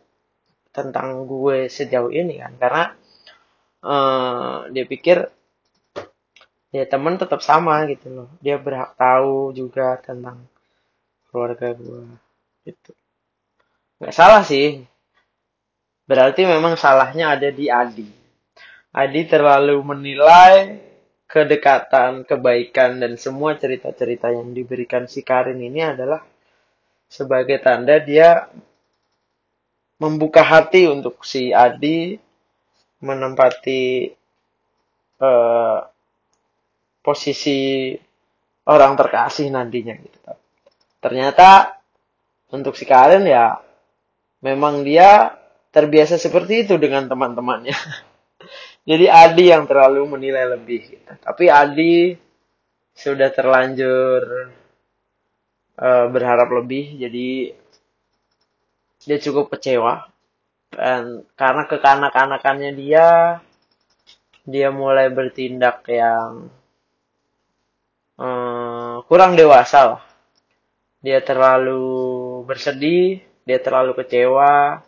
[0.69, 2.53] tentang gue sejauh ini kan.
[2.59, 2.83] Karena
[3.83, 5.25] uh, dia pikir
[6.69, 8.29] ya teman tetap sama gitu loh.
[8.43, 10.45] Dia berhak tahu juga tentang
[11.31, 12.05] keluarga gue
[12.67, 12.91] gitu.
[13.99, 14.83] Nggak salah sih.
[16.09, 18.09] Berarti memang salahnya ada di Adi.
[18.89, 20.88] Adi terlalu menilai
[21.29, 26.25] kedekatan, kebaikan, dan semua cerita-cerita yang diberikan si Karin ini adalah
[27.05, 28.49] sebagai tanda dia
[30.01, 32.17] membuka hati untuk si Adi
[33.05, 34.09] menempati
[35.21, 35.79] uh,
[37.05, 37.93] posisi
[38.65, 40.19] orang terkasih nantinya gitu.
[40.97, 41.77] Ternyata
[42.49, 43.53] untuk si Karin ya
[44.41, 45.37] memang dia
[45.69, 47.77] terbiasa seperti itu dengan teman-temannya.
[48.89, 50.81] Jadi Adi yang terlalu menilai lebih.
[50.97, 51.05] Gitu.
[51.21, 52.17] Tapi Adi
[52.97, 54.49] sudah terlanjur
[55.77, 57.53] uh, berharap lebih, jadi
[59.05, 60.09] dia cukup kecewa.
[60.73, 63.07] Dan karena kekanak-kanakannya dia,
[64.41, 66.49] dia mulai bertindak yang
[68.17, 70.03] uh, kurang dewasa lah.
[71.05, 74.81] Dia terlalu bersedih, dia terlalu kecewa,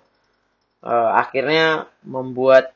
[0.82, 2.74] uh, akhirnya membuat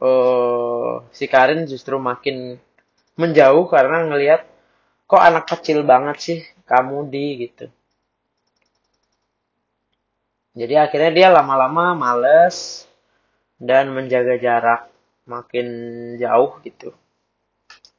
[0.00, 2.60] uh, si Karin justru makin
[3.16, 4.44] menjauh karena ngelihat
[5.08, 7.66] kok anak kecil banget sih kamu di gitu.
[10.56, 12.88] Jadi akhirnya dia lama-lama males
[13.60, 14.88] dan menjaga jarak
[15.28, 15.66] makin
[16.16, 16.96] jauh gitu.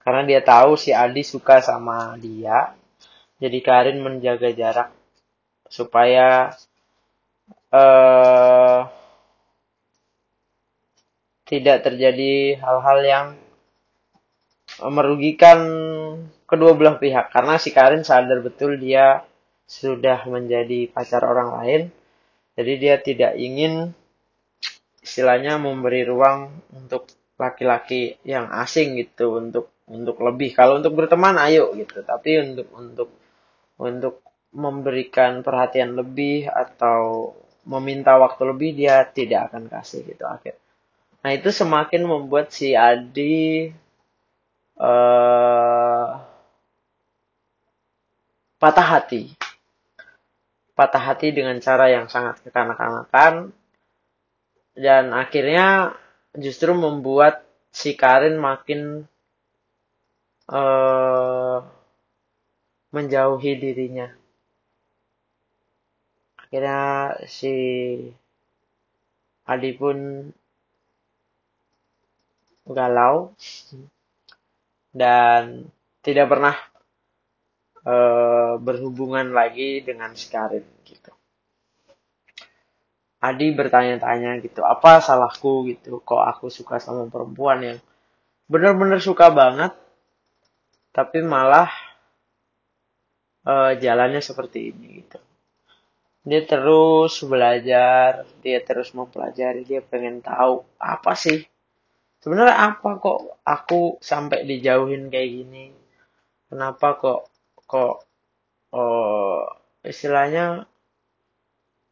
[0.02, 2.74] Karena dia tahu si Adi suka sama dia.
[3.38, 4.90] Jadi Karin menjaga jarak
[5.70, 6.50] supaya
[7.70, 8.90] uh,
[11.48, 13.28] tidak terjadi hal-hal yang
[14.84, 15.60] merugikan
[16.44, 17.32] kedua belah pihak.
[17.32, 19.24] Karena si Karin sadar betul dia
[19.64, 21.82] sudah menjadi pacar orang lain.
[22.60, 23.96] Jadi dia tidak ingin
[25.00, 27.08] istilahnya memberi ruang untuk
[27.40, 30.52] laki-laki yang asing gitu untuk untuk lebih.
[30.52, 32.04] Kalau untuk berteman ayo gitu.
[32.04, 33.10] Tapi untuk untuk
[33.80, 34.16] untuk
[34.52, 37.32] memberikan perhatian lebih atau
[37.68, 40.28] meminta waktu lebih dia tidak akan kasih gitu.
[40.28, 40.58] Akhir
[41.28, 43.68] Nah itu semakin membuat si Adi
[44.80, 46.24] uh,
[48.56, 49.36] patah hati.
[50.72, 53.52] Patah hati dengan cara yang sangat kekanak-kanakan.
[54.72, 56.00] Dan akhirnya
[56.32, 57.44] justru membuat
[57.76, 59.04] si Karin makin
[60.48, 61.60] uh,
[62.96, 64.16] menjauhi dirinya.
[66.40, 67.52] Akhirnya si
[69.44, 70.32] Adi pun
[72.72, 73.36] galau
[74.92, 75.68] dan
[76.02, 76.56] tidak pernah
[77.84, 77.96] e,
[78.58, 81.12] berhubungan lagi dengan Sekarin gitu.
[83.18, 87.80] Adi bertanya-tanya gitu, apa salahku gitu, kok aku suka sama perempuan yang
[88.46, 89.74] benar-benar suka banget,
[90.94, 91.70] tapi malah
[93.42, 95.20] e, jalannya seperti ini gitu.
[96.28, 101.48] Dia terus belajar, dia terus mempelajari, dia pengen tahu apa sih
[102.28, 105.72] sebenarnya apa kok aku sampai dijauhin kayak gini?
[106.52, 107.32] Kenapa kok
[107.64, 108.04] kok
[108.76, 109.48] oh,
[109.80, 110.68] istilahnya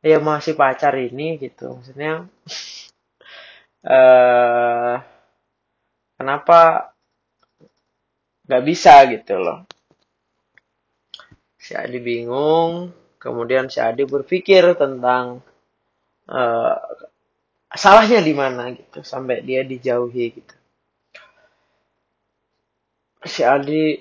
[0.04, 1.80] ya masih pacar ini gitu.
[1.80, 2.28] Maksudnya
[3.88, 5.00] uh,
[6.20, 6.92] kenapa
[8.44, 9.64] nggak bisa gitu loh?
[11.56, 12.92] Si Adi bingung
[13.24, 15.40] kemudian si Adi berpikir tentang
[16.28, 16.76] uh,
[17.76, 20.56] salahnya di mana gitu sampai dia dijauhi gitu.
[23.26, 24.00] Si Aldi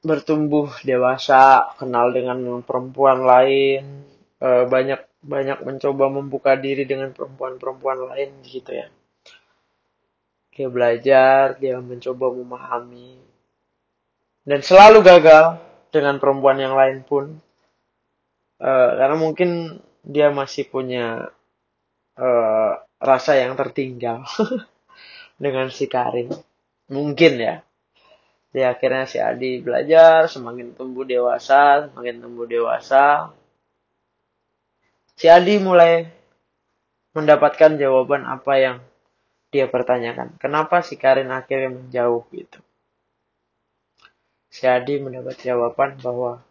[0.00, 4.08] bertumbuh dewasa kenal dengan perempuan lain
[4.40, 8.88] eh, banyak banyak mencoba membuka diri dengan perempuan-perempuan lain gitu ya.
[10.60, 13.16] Dia belajar dia mencoba memahami.
[14.44, 15.56] Dan selalu gagal
[15.88, 17.40] dengan perempuan yang lain pun.
[18.60, 21.32] Uh, karena mungkin dia masih punya
[22.18, 24.26] uh, rasa yang tertinggal.
[25.40, 26.28] dengan si Karin.
[26.92, 27.64] Mungkin ya.
[28.52, 33.32] Di akhirnya si Adi belajar, semakin tumbuh dewasa, semakin tumbuh dewasa.
[35.16, 36.04] Si Adi mulai
[37.16, 38.76] mendapatkan jawaban apa yang
[39.50, 40.36] dia pertanyakan.
[40.36, 42.60] Kenapa si Karin akhirnya menjauh gitu.
[44.50, 46.42] Si Adi mendapat jawaban bahwa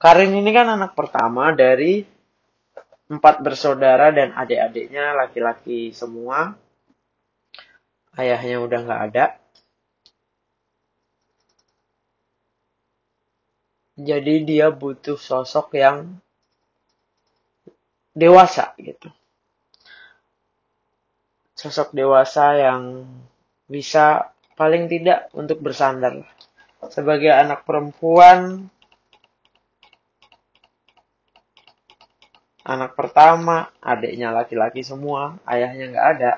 [0.00, 2.08] Karin ini kan anak pertama dari
[3.08, 6.56] empat bersaudara dan adik-adiknya laki-laki semua.
[8.14, 9.24] Ayahnya udah nggak ada.
[13.94, 16.18] Jadi dia butuh sosok yang
[18.14, 19.10] dewasa gitu.
[21.54, 23.06] Sosok dewasa yang
[23.70, 26.26] bisa paling tidak untuk bersandar.
[26.90, 28.70] Sebagai anak perempuan,
[32.64, 36.32] anak pertama, adiknya laki-laki semua, ayahnya nggak ada.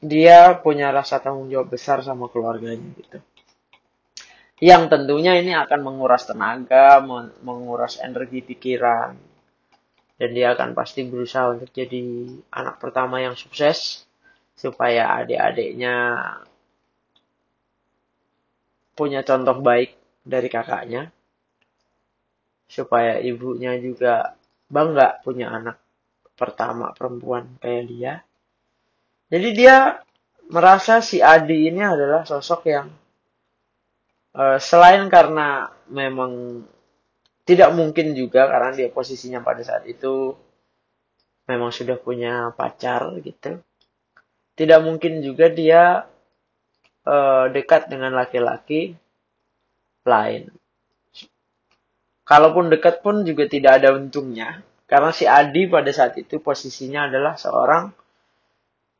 [0.00, 3.18] Dia punya rasa tanggung jawab besar sama keluarganya gitu.
[4.60, 7.00] Yang tentunya ini akan menguras tenaga,
[7.40, 9.16] menguras energi pikiran,
[10.20, 12.04] dan dia akan pasti berusaha untuk jadi
[12.52, 14.04] anak pertama yang sukses
[14.52, 15.96] supaya adik-adiknya
[18.92, 21.08] punya contoh baik dari kakaknya
[22.70, 24.38] supaya ibunya juga
[24.70, 25.82] bangga punya anak
[26.38, 28.12] pertama perempuan kayak dia
[29.30, 29.76] jadi dia
[30.50, 32.90] merasa si Adi ini adalah sosok yang
[34.34, 36.62] uh, selain karena memang
[37.46, 40.34] tidak mungkin juga karena dia posisinya pada saat itu
[41.50, 43.58] memang sudah punya pacar gitu.
[44.54, 46.04] Tidak mungkin juga dia
[47.06, 48.94] uh, dekat dengan laki-laki
[50.06, 50.50] lain.
[52.30, 57.34] Kalaupun dekat pun juga tidak ada untungnya karena si Adi pada saat itu posisinya adalah
[57.34, 57.90] seorang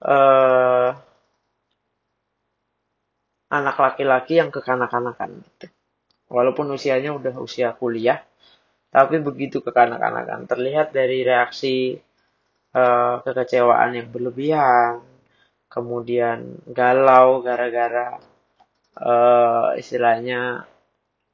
[0.03, 0.91] uh,
[3.51, 5.67] anak laki-laki yang kekanak-kanakan gitu.
[6.31, 8.23] Walaupun usianya udah usia kuliah,
[8.95, 10.47] tapi begitu kekanak-kanakan.
[10.47, 11.99] Terlihat dari reaksi
[12.75, 15.03] uh, kekecewaan yang berlebihan,
[15.67, 18.23] kemudian galau gara-gara
[18.95, 20.71] uh, istilahnya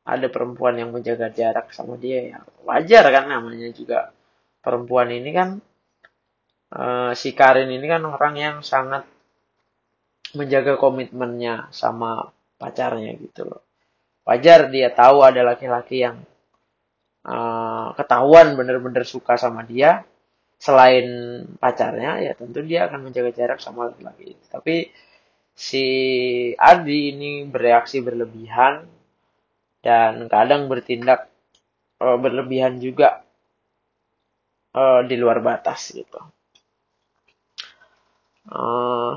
[0.07, 4.15] ada perempuan yang menjaga jarak sama dia ya wajar kan namanya juga
[4.63, 5.49] perempuan ini kan
[6.75, 9.07] uh, si Karin ini kan orang yang sangat
[10.35, 12.29] menjaga komitmennya sama
[12.59, 13.63] pacarnya gitu loh.
[14.27, 16.19] Wajar dia tahu ada laki-laki yang
[17.23, 20.03] uh, ketahuan bener-bener suka sama dia
[20.57, 21.05] selain
[21.61, 24.35] pacarnya ya tentu dia akan menjaga jarak sama laki-laki.
[24.51, 24.91] Tapi
[25.55, 25.87] si
[26.59, 28.96] Adi ini bereaksi berlebihan
[29.87, 31.31] dan kadang bertindak
[32.03, 33.23] uh, berlebihan juga
[34.75, 36.19] uh, di luar batas gitu.
[38.51, 39.15] Uh,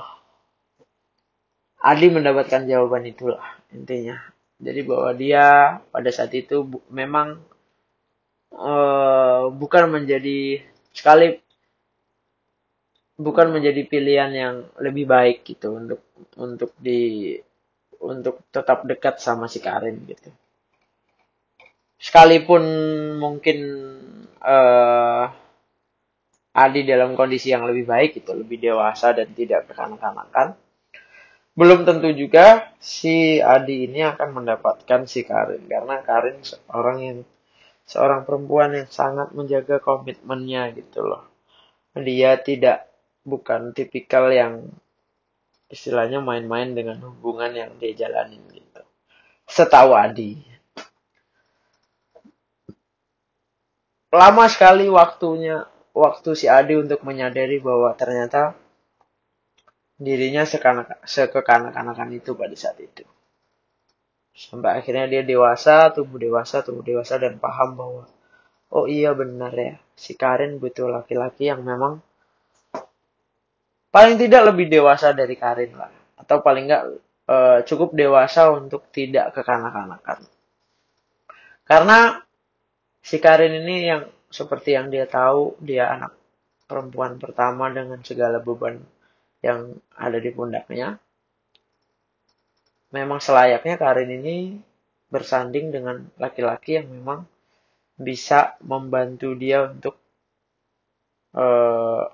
[1.81, 3.41] Adi mendapatkan jawaban itulah
[3.73, 4.21] intinya.
[4.61, 7.41] Jadi bahwa dia pada saat itu memang
[8.53, 10.61] uh, bukan menjadi
[10.93, 11.39] sekali
[13.15, 16.03] bukan menjadi pilihan yang lebih baik gitu untuk
[16.35, 17.33] untuk di
[18.03, 20.31] untuk tetap dekat sama si Karin gitu.
[21.99, 22.63] Sekalipun
[23.19, 23.59] mungkin
[24.39, 25.27] uh,
[26.55, 30.57] Adi dalam kondisi yang lebih baik itu lebih dewasa dan tidak kekanak-kanakan
[31.59, 37.19] belum tentu juga si Adi ini akan mendapatkan si Karin karena Karin seorang yang
[37.83, 41.27] seorang perempuan yang sangat menjaga komitmennya gitu loh.
[41.99, 42.87] Dia tidak
[43.27, 44.71] bukan tipikal yang
[45.67, 48.79] istilahnya main-main dengan hubungan yang dia jalanin gitu.
[49.43, 50.39] Setahu Adi.
[54.09, 58.57] Lama sekali waktunya waktu si Adi untuk menyadari bahwa ternyata
[59.99, 60.47] dirinya
[61.05, 63.05] sekekanak-kanakan itu pada saat itu.
[64.33, 68.03] Sampai akhirnya dia dewasa, tumbuh dewasa, tumbuh dewasa dan paham bahwa
[68.71, 71.99] oh iya benar ya, si Karin butuh laki-laki yang memang
[73.91, 75.91] paling tidak lebih dewasa dari Karin lah.
[76.15, 76.83] Atau paling enggak
[77.27, 77.35] e,
[77.67, 80.23] cukup dewasa untuk tidak kekanak-kanakan.
[81.67, 82.23] Karena
[83.09, 86.13] si Karin ini yang seperti yang dia tahu, dia anak
[86.69, 88.77] perempuan pertama dengan segala beban
[89.41, 91.01] yang ada di pundaknya.
[92.93, 94.61] Memang selayaknya Karin ini
[95.09, 97.25] bersanding dengan laki-laki yang memang
[97.97, 99.97] bisa membantu dia untuk
[101.33, 102.05] uh,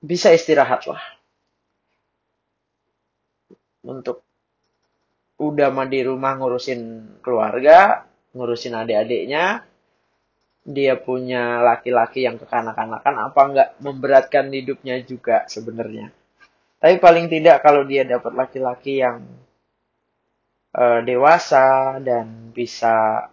[0.00, 1.04] bisa istirahat lah.
[3.84, 4.23] Untuk
[5.38, 6.80] udah mandi rumah ngurusin
[7.18, 9.66] keluarga, ngurusin adik-adiknya,
[10.64, 16.08] dia punya laki-laki yang kekanak-kanakan apa enggak memberatkan hidupnya juga sebenarnya.
[16.80, 19.24] Tapi paling tidak kalau dia dapat laki-laki yang
[20.72, 23.28] uh, dewasa dan bisa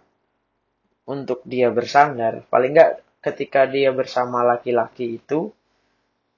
[1.08, 5.54] untuk dia bersandar, paling enggak ketika dia bersama laki-laki itu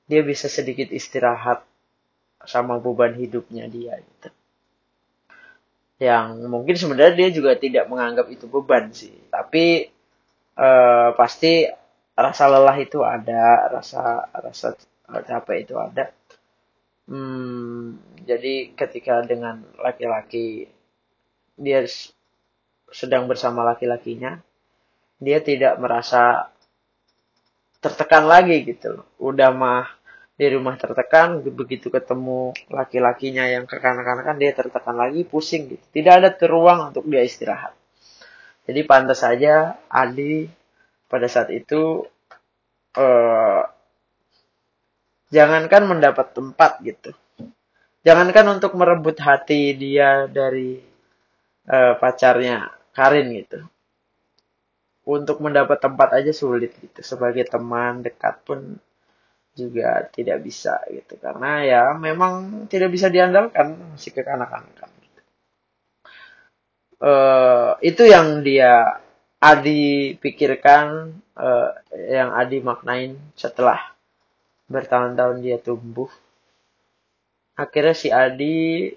[0.04, 1.64] dia bisa sedikit istirahat
[2.44, 4.28] sama beban hidupnya dia gitu.
[6.02, 9.88] Yang mungkin sebenarnya dia juga tidak menganggap itu beban sih, tapi
[10.58, 11.70] uh, pasti
[12.14, 14.74] rasa lelah itu ada, rasa rasa
[15.06, 16.10] capek itu ada.
[17.04, 20.66] Hmm, jadi ketika dengan laki-laki
[21.54, 21.84] dia
[22.90, 24.42] sedang bersama laki-lakinya,
[25.22, 26.50] dia tidak merasa
[27.78, 29.06] tertekan lagi gitu loh.
[29.20, 29.86] Udah mah
[30.34, 35.84] di rumah tertekan, begitu ketemu laki-lakinya yang kekanak-kanakan dia tertekan lagi, pusing gitu.
[35.94, 37.70] Tidak ada teruang untuk dia istirahat.
[38.66, 40.50] Jadi pantas saja Adi
[41.06, 42.02] pada saat itu
[42.98, 43.62] eh,
[45.30, 47.14] jangankan mendapat tempat gitu.
[48.02, 50.82] Jangankan untuk merebut hati dia dari
[51.70, 53.62] eh, pacarnya Karin gitu.
[55.04, 57.00] Untuk mendapat tempat aja sulit gitu.
[57.06, 58.82] Sebagai teman dekat pun
[59.54, 64.94] juga tidak bisa gitu karena ya memang tidak bisa diandalkan masih kekanak-kanakan
[67.04, 69.00] uh, itu yang dia
[69.44, 73.92] Adi pikirkan, uh, yang Adi maknain setelah
[74.72, 76.08] bertahun-tahun dia tumbuh.
[77.52, 78.88] Akhirnya si Adi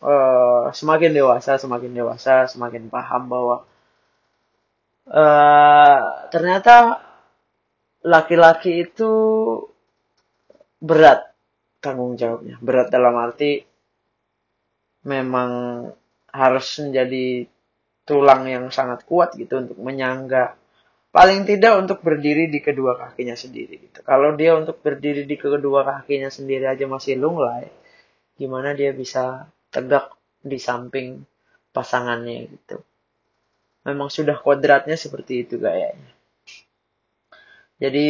[0.00, 3.56] uh, semakin dewasa, semakin dewasa, semakin paham bahwa
[5.12, 6.00] uh,
[6.32, 7.04] ternyata
[8.04, 9.10] laki-laki itu
[10.80, 11.32] berat
[11.80, 12.56] tanggung jawabnya.
[12.60, 13.60] Berat dalam arti
[15.04, 15.50] memang
[16.30, 17.48] harus menjadi
[18.04, 20.60] tulang yang sangat kuat gitu untuk menyangga
[21.10, 24.00] paling tidak untuk berdiri di kedua kakinya sendiri gitu.
[24.06, 27.66] Kalau dia untuk berdiri di kedua kakinya sendiri aja masih lunglai,
[28.38, 31.26] gimana dia bisa tegak di samping
[31.74, 32.78] pasangannya gitu.
[33.86, 36.19] Memang sudah kodratnya seperti itu gayanya.
[37.80, 38.08] Jadi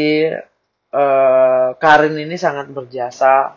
[0.91, 3.55] eh, Karin ini sangat berjasa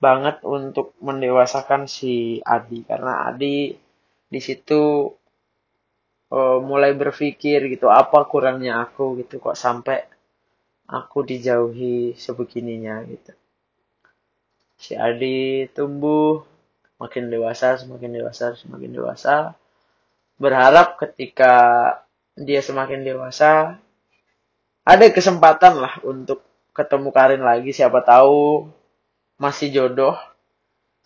[0.00, 2.86] banget untuk mendewasakan si Adi.
[2.88, 3.74] Karena Adi
[4.30, 5.10] di situ
[6.32, 9.20] uh, mulai berpikir gitu apa kurangnya aku?
[9.20, 10.06] gitu kok sampai
[10.88, 13.04] aku dijauhi sebegininya?
[13.04, 13.32] gitu.
[14.80, 16.40] Si Adi tumbuh
[16.96, 19.52] makin dewasa semakin dewasa semakin dewasa.
[20.40, 21.52] Berharap ketika
[22.32, 23.76] dia semakin dewasa
[24.90, 26.42] ada kesempatan lah untuk
[26.74, 28.66] ketemu Karin lagi siapa tahu
[29.38, 30.18] masih jodoh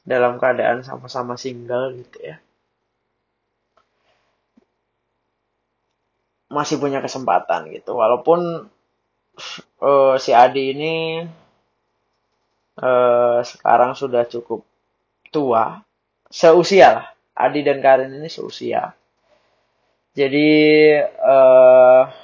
[0.09, 2.37] dalam keadaan sama-sama single gitu ya.
[6.49, 7.93] Masih punya kesempatan gitu.
[8.01, 8.65] Walaupun
[9.85, 10.95] uh, si Adi ini
[12.81, 14.65] uh, sekarang sudah cukup
[15.29, 15.85] tua,
[16.33, 17.07] seusia lah.
[17.37, 18.97] Adi dan Karin ini seusia.
[20.15, 20.49] Jadi
[21.21, 22.24] uh,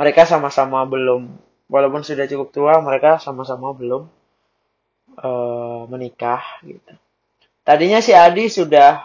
[0.00, 1.28] mereka sama-sama belum,
[1.68, 4.08] walaupun sudah cukup tua, mereka sama-sama belum
[5.20, 6.96] uh, menikah gitu.
[7.60, 9.04] Tadinya si Adi sudah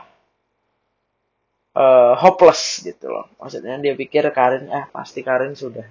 [1.75, 3.27] uh, hopeless gitu loh.
[3.35, 5.83] Maksudnya dia pikir Karin, eh pasti Karin sudah.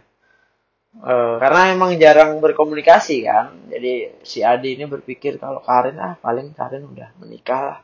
[1.04, 3.52] Uh, karena emang jarang berkomunikasi kan.
[3.68, 7.78] Jadi si Adi ini berpikir kalau Karin, ah paling Karin udah menikah lah.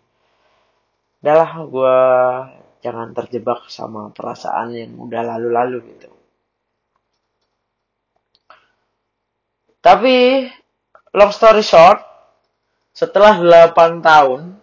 [1.20, 1.98] Udahlah gue
[2.80, 6.08] jangan terjebak sama perasaan yang udah lalu-lalu gitu.
[9.80, 10.44] Tapi
[11.16, 12.04] long story short,
[12.92, 14.60] setelah 8 tahun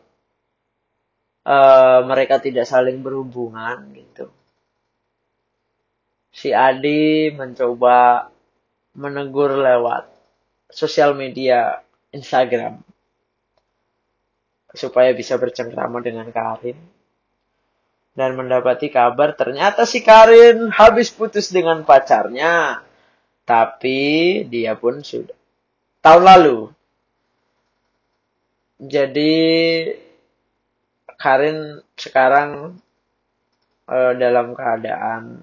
[1.47, 4.29] uh, mereka tidak saling berhubungan gitu.
[6.29, 8.29] Si Adi mencoba
[8.93, 10.05] menegur lewat
[10.69, 11.81] sosial media
[12.13, 12.83] Instagram
[14.77, 16.77] supaya bisa bercengkrama dengan Karin
[18.13, 22.85] dan mendapati kabar ternyata si Karin habis putus dengan pacarnya
[23.47, 25.35] tapi dia pun sudah
[26.03, 26.59] tahun lalu
[28.77, 29.33] jadi
[31.17, 32.77] Karin sekarang
[33.89, 35.41] uh, dalam keadaan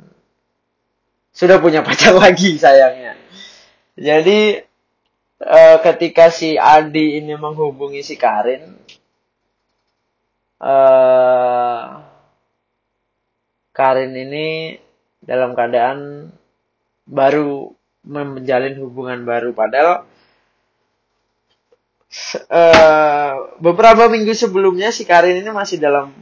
[1.35, 3.19] sudah punya pacar lagi sayangnya.
[3.99, 4.63] Jadi
[5.43, 8.71] uh, ketika si Adi ini menghubungi si Karin,
[10.63, 11.83] uh,
[13.75, 14.79] Karin ini
[15.19, 16.31] dalam keadaan
[17.03, 17.75] baru
[18.05, 20.05] menjalin hubungan baru padahal
[22.53, 26.15] uh, beberapa minggu sebelumnya si Karin ini masih dalam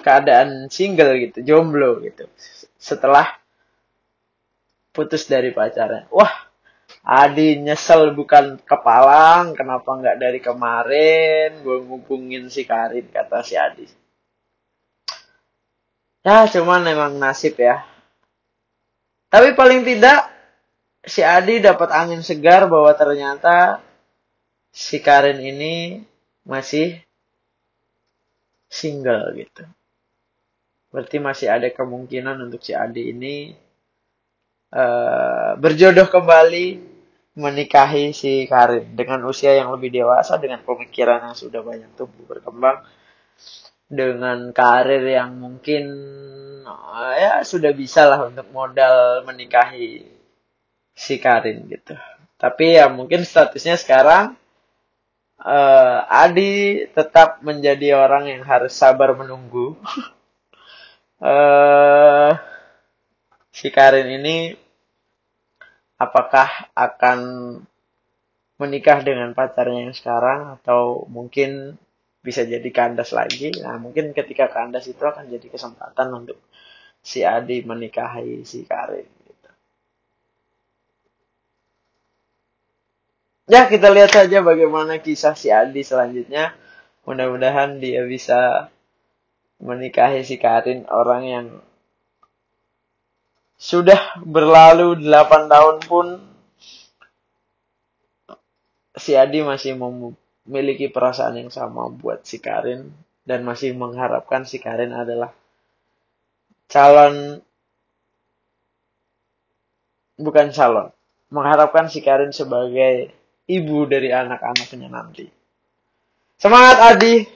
[0.00, 2.24] keadaan single gitu, jomblo gitu.
[2.80, 3.36] Setelah
[4.90, 6.08] putus dari pacarnya.
[6.10, 6.32] Wah,
[7.04, 13.86] Adi nyesel bukan kepalang, kenapa nggak dari kemarin gue ngubungin si Karin, kata si Adi.
[16.20, 17.80] Ya, cuman memang nasib ya.
[19.32, 20.28] Tapi paling tidak,
[21.04, 23.80] si Adi dapat angin segar bahwa ternyata
[24.70, 26.04] si Karin ini
[26.44, 27.00] masih
[28.70, 29.64] single gitu.
[30.90, 33.54] Berarti masih ada kemungkinan untuk si Adi ini
[34.74, 36.90] uh, berjodoh kembali
[37.38, 42.82] menikahi si Karin dengan usia yang lebih dewasa, dengan pemikiran yang sudah banyak tumbuh berkembang,
[43.90, 45.82] dengan karir yang mungkin
[46.62, 50.19] uh, ya sudah bisa lah untuk modal menikahi
[50.94, 51.96] si Karin gitu.
[52.40, 54.36] Tapi ya mungkin statusnya sekarang
[55.44, 59.76] uh, Adi tetap menjadi orang yang harus sabar menunggu.
[61.24, 62.32] uh,
[63.52, 64.56] si Karin ini
[66.00, 67.18] apakah akan
[68.60, 71.76] menikah dengan pacarnya yang sekarang atau mungkin
[72.20, 73.52] bisa jadi kandas lagi.
[73.60, 76.36] Nah, mungkin ketika kandas itu akan jadi kesempatan untuk
[77.00, 79.19] si Adi menikahi si Karin.
[83.50, 86.54] Ya, kita lihat saja bagaimana kisah si Adi selanjutnya.
[87.02, 88.70] Mudah-mudahan dia bisa
[89.58, 91.46] menikahi si Karin, orang yang
[93.58, 96.06] sudah berlalu 8 tahun pun
[98.94, 102.94] si Adi masih memiliki perasaan yang sama buat si Karin
[103.26, 105.34] dan masih mengharapkan si Karin adalah
[106.70, 107.42] calon
[110.14, 110.94] bukan calon
[111.34, 113.19] mengharapkan si Karin sebagai
[113.50, 115.26] ibu dari anak-anaknya nanti.
[116.38, 117.26] Semangat Adi.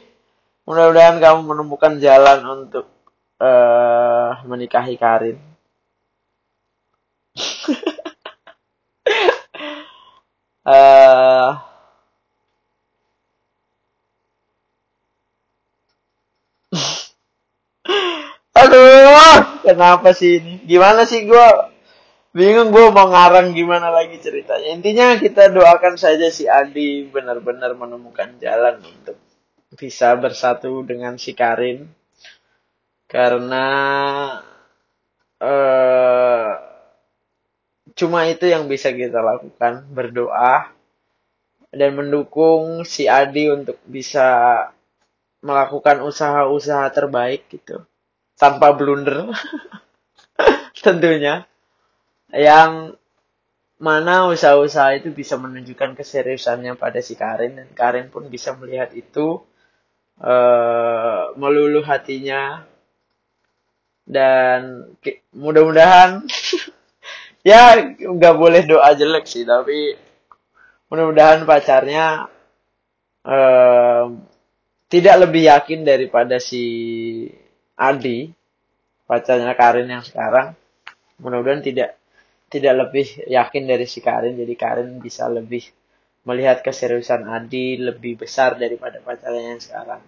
[0.64, 2.88] Mudah-mudahan kamu menemukan jalan untuk
[3.42, 5.36] uh, menikahi Karin.
[10.64, 11.52] uh,
[18.60, 20.62] Aduh, kenapa sih ini?
[20.64, 21.73] Gimana sih gue?
[22.34, 24.74] Bingung gue mau ngarang gimana lagi ceritanya.
[24.74, 29.14] Intinya kita doakan saja si Adi benar-benar menemukan jalan untuk
[29.78, 31.86] bisa bersatu dengan si Karin.
[33.06, 33.66] Karena
[35.38, 36.50] uh,
[37.94, 40.74] cuma itu yang bisa kita lakukan berdoa
[41.70, 44.26] dan mendukung si Adi untuk bisa
[45.38, 47.86] melakukan usaha-usaha terbaik gitu
[48.34, 49.30] tanpa blunder
[50.82, 51.46] tentunya
[52.34, 52.98] yang
[53.78, 59.42] mana usaha-usaha itu bisa menunjukkan keseriusannya pada si Karin dan Karin pun bisa melihat itu
[60.22, 62.66] uh, meluluh hatinya.
[64.04, 64.92] Dan
[65.32, 66.28] mudah-mudahan
[67.48, 69.96] ya nggak boleh doa jelek sih tapi
[70.92, 72.28] mudah-mudahan pacarnya
[73.24, 74.04] uh,
[74.92, 76.64] tidak lebih yakin daripada si
[77.80, 78.28] Adi
[79.08, 80.52] pacarnya Karin yang sekarang.
[81.18, 81.96] Mudah-mudahan tidak
[82.54, 85.66] tidak lebih yakin dari si Karin jadi Karin bisa lebih
[86.22, 90.02] melihat keseriusan Adi lebih besar daripada pacarnya yang sekarang.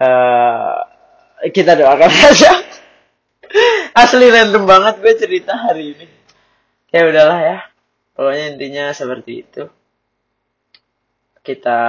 [0.00, 0.80] Uh,
[1.54, 2.52] kita doakan saja
[3.94, 6.06] asli random banget gue cerita hari ini.
[6.90, 7.58] Ya udahlah ya.
[8.18, 9.62] Pokoknya intinya seperti itu.
[11.40, 11.80] Kita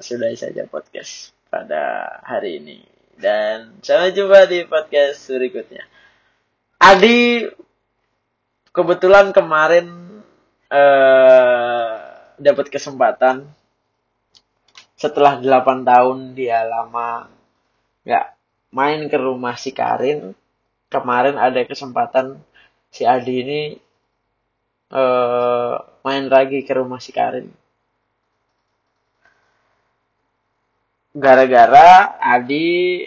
[0.00, 2.80] sudahi saja podcast pada hari ini.
[3.20, 5.84] Dan sampai jumpa di podcast berikutnya.
[6.80, 7.44] Adi
[8.70, 9.86] kebetulan kemarin
[10.70, 11.94] eh,
[12.40, 13.44] dapat kesempatan
[14.96, 17.26] setelah 8 tahun dia lama
[18.04, 18.26] nggak
[18.72, 20.36] main ke rumah si Karin
[20.90, 22.42] kemarin ada kesempatan
[22.90, 23.62] si Adi ini
[24.90, 27.46] uh, main lagi ke rumah si Karin.
[31.14, 33.06] Gara-gara Adi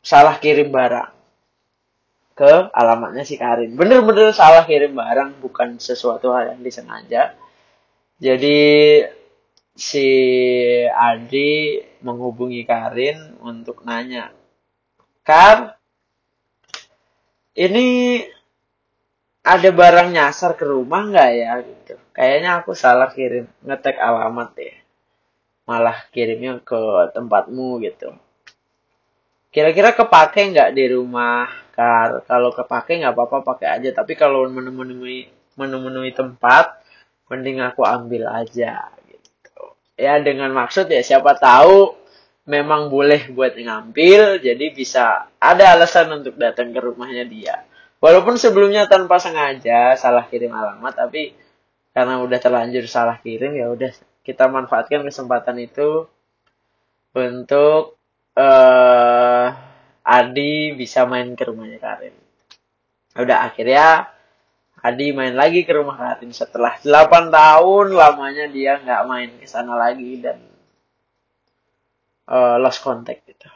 [0.00, 1.19] salah kirim barang
[2.40, 3.76] ke alamatnya si Karin.
[3.76, 7.36] Bener-bener salah kirim barang, bukan sesuatu hal yang disengaja.
[8.16, 8.60] Jadi
[9.76, 10.08] si
[10.88, 14.32] Adi menghubungi Karin untuk nanya,
[15.20, 15.76] Kar,
[17.60, 18.24] ini
[19.44, 21.94] ada barang nyasar ke rumah nggak ya gitu.
[22.16, 24.80] Kayaknya aku salah kirim ngetek alamat ya.
[25.68, 28.16] Malah kirimnya ke tempatmu gitu.
[29.50, 32.22] Kira-kira kepake nggak di rumah kar?
[32.26, 33.90] Kalau kepake nggak apa-apa pakai aja.
[33.94, 35.26] Tapi kalau menemui
[35.58, 36.80] menemui tempat,
[37.30, 39.74] mending aku ambil aja gitu.
[39.98, 42.00] Ya dengan maksud ya siapa tahu
[42.50, 47.62] memang boleh buat ngambil jadi bisa ada alasan untuk datang ke rumahnya dia
[48.02, 51.36] walaupun sebelumnya tanpa sengaja salah kirim alamat tapi
[51.94, 53.94] karena udah terlanjur salah kirim ya udah
[54.26, 56.10] kita manfaatkan kesempatan itu
[57.14, 57.99] untuk
[58.36, 59.46] uh,
[60.04, 62.14] Adi bisa main ke rumahnya Karin
[63.16, 64.10] udah akhirnya
[64.80, 69.76] Adi main lagi ke rumah Karin setelah 8 tahun lamanya dia nggak main ke sana
[69.76, 70.50] lagi dan
[72.30, 73.50] uh, lost contact gitu.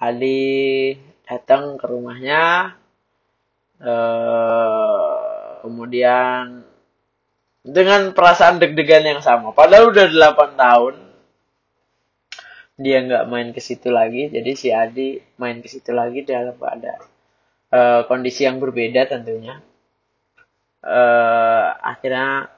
[0.00, 0.92] Adi
[1.24, 2.74] datang ke rumahnya,
[3.78, 6.66] uh, kemudian
[7.60, 9.54] dengan perasaan deg-degan yang sama.
[9.54, 10.94] Padahal udah 8 tahun
[12.80, 17.04] dia nggak main ke situ lagi, jadi si Adi main ke situ lagi dalam keadaan
[17.76, 19.60] uh, kondisi yang berbeda tentunya.
[20.80, 22.48] Uh, akhirnya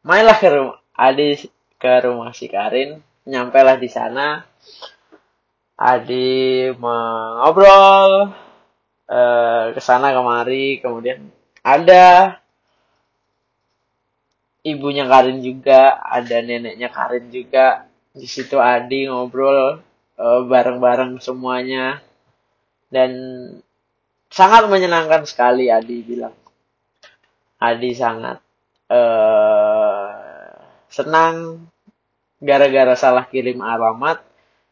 [0.00, 1.36] mainlah ke rumah Adi
[1.80, 4.44] ke rumah si Karin nyampe lah di sana
[5.80, 8.32] Adi mengobrol
[9.08, 11.24] eh, ke sana kemari kemudian
[11.64, 12.36] ada
[14.60, 19.78] ibunya Karin juga ada neneknya Karin juga di situ Adi ngobrol
[20.18, 22.02] eh, bareng-bareng semuanya.
[22.90, 23.12] Dan
[24.30, 26.34] sangat menyenangkan sekali Adi bilang.
[27.60, 28.40] Adi sangat
[28.88, 30.08] uh,
[30.88, 31.68] senang
[32.40, 34.24] gara-gara salah kirim alamat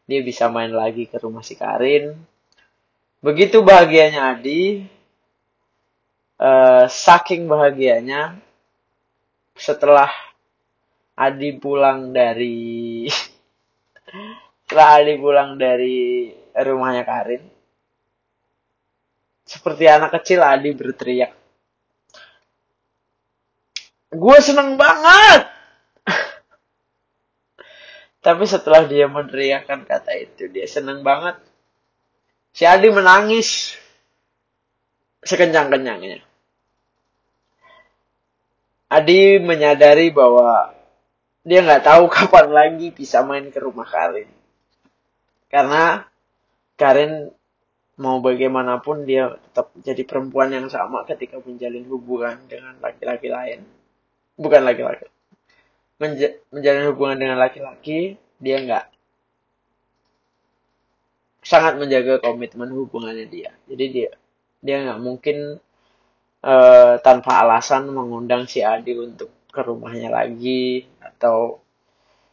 [0.09, 2.17] dia bisa main lagi ke rumah si Karin.
[3.21, 4.81] Begitu bahagianya Adi
[6.41, 8.41] uh, saking bahagianya
[9.53, 10.09] setelah
[11.19, 13.03] Adi pulang dari
[14.63, 17.43] setelah Adi pulang dari rumahnya Karin
[19.43, 21.35] seperti anak kecil Adi berteriak
[24.15, 25.51] gue seneng banget
[28.25, 31.39] tapi setelah dia meneriakkan kata itu, dia seneng banget.
[32.51, 33.79] Si Adi menangis
[35.23, 36.19] sekencang-kencangnya.
[38.89, 40.73] Adi menyadari bahwa
[41.49, 44.29] dia nggak tahu kapan lagi bisa main ke rumah Karin.
[45.49, 46.05] Karena
[46.77, 47.33] Karin
[47.97, 53.65] mau bagaimanapun dia tetap jadi perempuan yang sama ketika menjalin hubungan dengan laki-laki lain.
[54.37, 55.09] Bukan laki-laki
[55.99, 58.85] menja menjalin hubungan dengan laki-laki, dia nggak
[61.43, 63.51] sangat menjaga komitmen hubungannya dia.
[63.67, 64.09] Jadi dia
[64.63, 65.59] dia nggak mungkin
[66.43, 71.59] uh, tanpa alasan mengundang si Adi untuk ke rumahnya lagi atau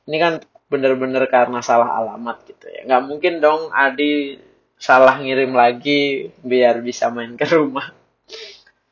[0.06, 0.34] ini kan
[0.66, 2.86] bener-bener karena salah alamat gitu ya.
[2.86, 4.38] Nggak mungkin dong Adi
[4.76, 7.90] salah ngirim lagi biar bisa main ke rumah.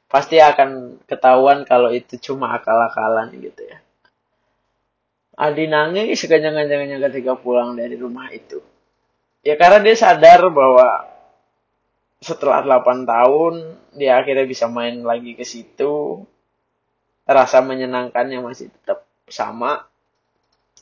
[0.09, 3.79] Pasti akan ketahuan kalau itu cuma akal-akalan gitu ya.
[5.35, 8.63] Adi nangis sekencang-kencangnya ketika pulang dari rumah itu.
[9.43, 11.11] Ya karena dia sadar bahwa
[12.23, 13.55] setelah 8 tahun
[13.99, 16.25] dia akhirnya bisa main lagi ke situ.
[17.25, 19.89] Rasa menyenangkannya masih tetap sama.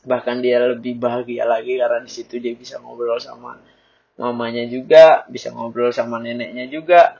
[0.03, 3.55] Bahkan dia lebih bahagia lagi karena di situ dia bisa ngobrol sama
[4.19, 7.17] mamanya juga, bisa ngobrol sama neneknya juga.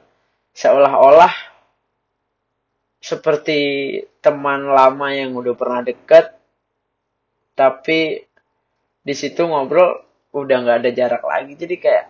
[0.52, 1.54] Seolah-olah
[3.04, 3.60] seperti
[4.24, 6.32] teman lama yang udah pernah deket
[7.52, 8.24] tapi
[9.04, 10.00] di situ ngobrol
[10.32, 12.08] udah nggak ada jarak lagi jadi kayak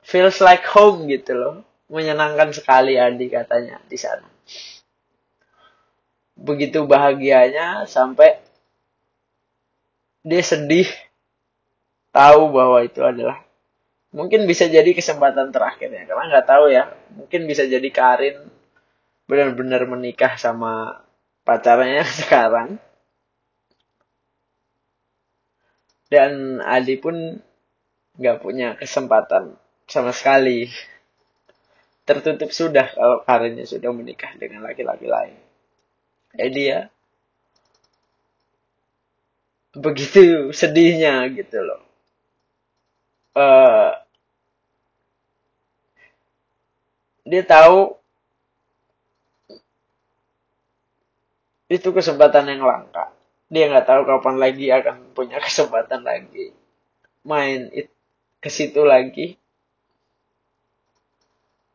[0.00, 1.60] feels like home gitu loh
[1.92, 4.24] menyenangkan sekali Adi katanya di sana
[6.42, 8.42] begitu bahagianya sampai
[10.26, 10.90] dia sedih
[12.10, 13.42] tahu bahwa itu adalah
[14.14, 16.04] mungkin bisa jadi kesempatan terakhirnya.
[16.06, 18.36] Karena nggak tahu ya mungkin bisa jadi Karin
[19.26, 21.02] benar-benar menikah sama
[21.42, 22.78] pacarnya sekarang.
[26.12, 27.40] Dan Adi pun
[28.20, 29.56] nggak punya kesempatan
[29.88, 30.68] sama sekali.
[32.02, 35.38] Tertutup sudah kalau karirnya sudah menikah dengan laki-laki lain.
[36.32, 36.80] Jadi ya
[39.72, 41.82] begitu sedihnya gitu loh.
[43.32, 43.96] Uh,
[47.24, 47.96] dia tahu
[51.72, 53.08] itu kesempatan yang langka.
[53.52, 56.52] Dia nggak tahu kapan lagi akan punya kesempatan lagi
[57.24, 57.72] main
[58.40, 59.36] ke situ lagi.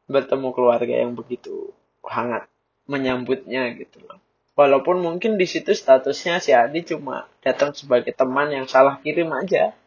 [0.07, 1.73] Bertemu keluarga yang begitu
[2.05, 2.47] hangat
[2.87, 4.26] menyambutnya gitu loh
[4.57, 9.77] walaupun mungkin di situ statusnya si Adi cuma datang sebagai teman yang salah kirim aja.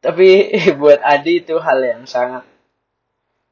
[0.00, 0.50] Tapi
[0.80, 2.48] buat Adi itu hal yang sangat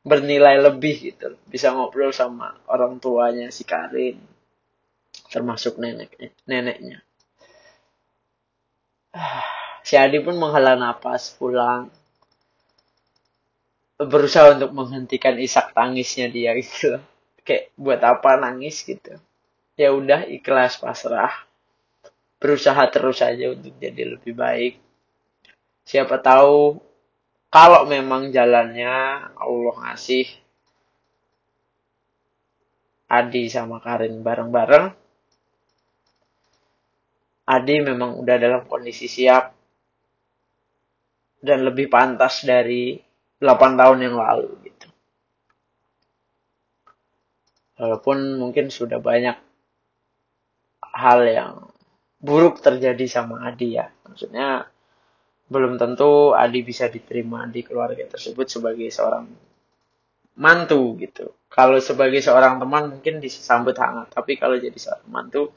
[0.02, 1.36] bernilai lebih gitu.
[1.44, 4.16] Bisa ngobrol sama orang tuanya si Karin
[5.28, 7.04] termasuk neneknya neneknya.
[9.82, 11.90] Si Adi pun menghela napas pulang.
[13.98, 17.02] Berusaha untuk menghentikan isak tangisnya dia gitu
[17.43, 19.18] kayak buat apa nangis gitu.
[19.74, 21.32] Ya udah ikhlas pasrah.
[22.43, 24.74] Berusaha terus saja untuk jadi lebih baik.
[25.86, 26.78] Siapa tahu
[27.53, 28.95] kalau memang jalannya
[29.38, 30.26] Allah ngasih
[33.12, 34.88] Adi sama Karin bareng-bareng
[37.43, 39.53] Adi memang udah dalam kondisi siap
[41.43, 42.97] dan lebih pantas dari
[43.43, 44.86] 8 tahun yang lalu gitu.
[47.76, 49.36] Walaupun mungkin sudah banyak
[50.92, 51.54] hal yang
[52.20, 53.88] buruk terjadi sama Adi ya.
[54.06, 54.68] Maksudnya
[55.48, 59.26] belum tentu Adi bisa diterima di keluarga tersebut sebagai seorang
[60.38, 61.32] mantu gitu.
[61.52, 65.52] Kalau sebagai seorang teman mungkin disambut hangat, tapi kalau jadi seorang mantu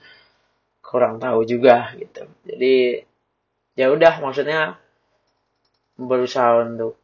[0.84, 2.28] kurang tahu juga gitu.
[2.44, 3.00] Jadi
[3.76, 4.76] ya udah maksudnya
[5.96, 7.00] berusaha untuk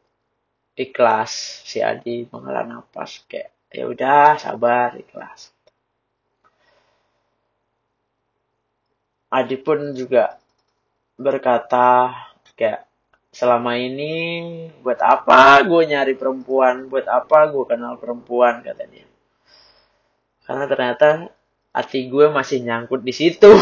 [0.76, 5.48] ikhlas si Adi menghela nafas kayak ya udah sabar ikhlas.
[9.32, 10.36] Adi pun juga
[11.16, 12.12] berkata
[12.52, 12.84] kayak
[13.32, 14.12] selama ini
[14.84, 16.92] buat apa gue nyari perempuan?
[16.92, 18.60] Buat apa gue kenal perempuan?
[18.60, 19.08] kata dia
[20.46, 21.30] karena ternyata
[21.72, 23.48] hati gue masih nyangkut di situ.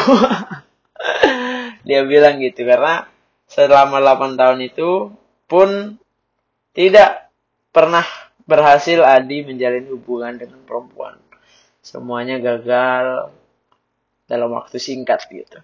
[1.86, 3.06] Dia bilang gitu karena
[3.48, 5.14] selama 8 tahun itu
[5.48, 5.96] pun
[6.76, 7.30] tidak
[7.70, 8.04] pernah
[8.50, 11.14] berhasil Adi menjalin hubungan dengan perempuan
[11.80, 13.32] semuanya gagal
[14.26, 15.62] dalam waktu singkat gitu.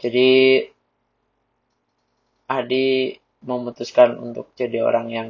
[0.00, 0.30] Jadi
[2.50, 3.14] Adi
[3.46, 5.28] memutuskan untuk jadi orang yang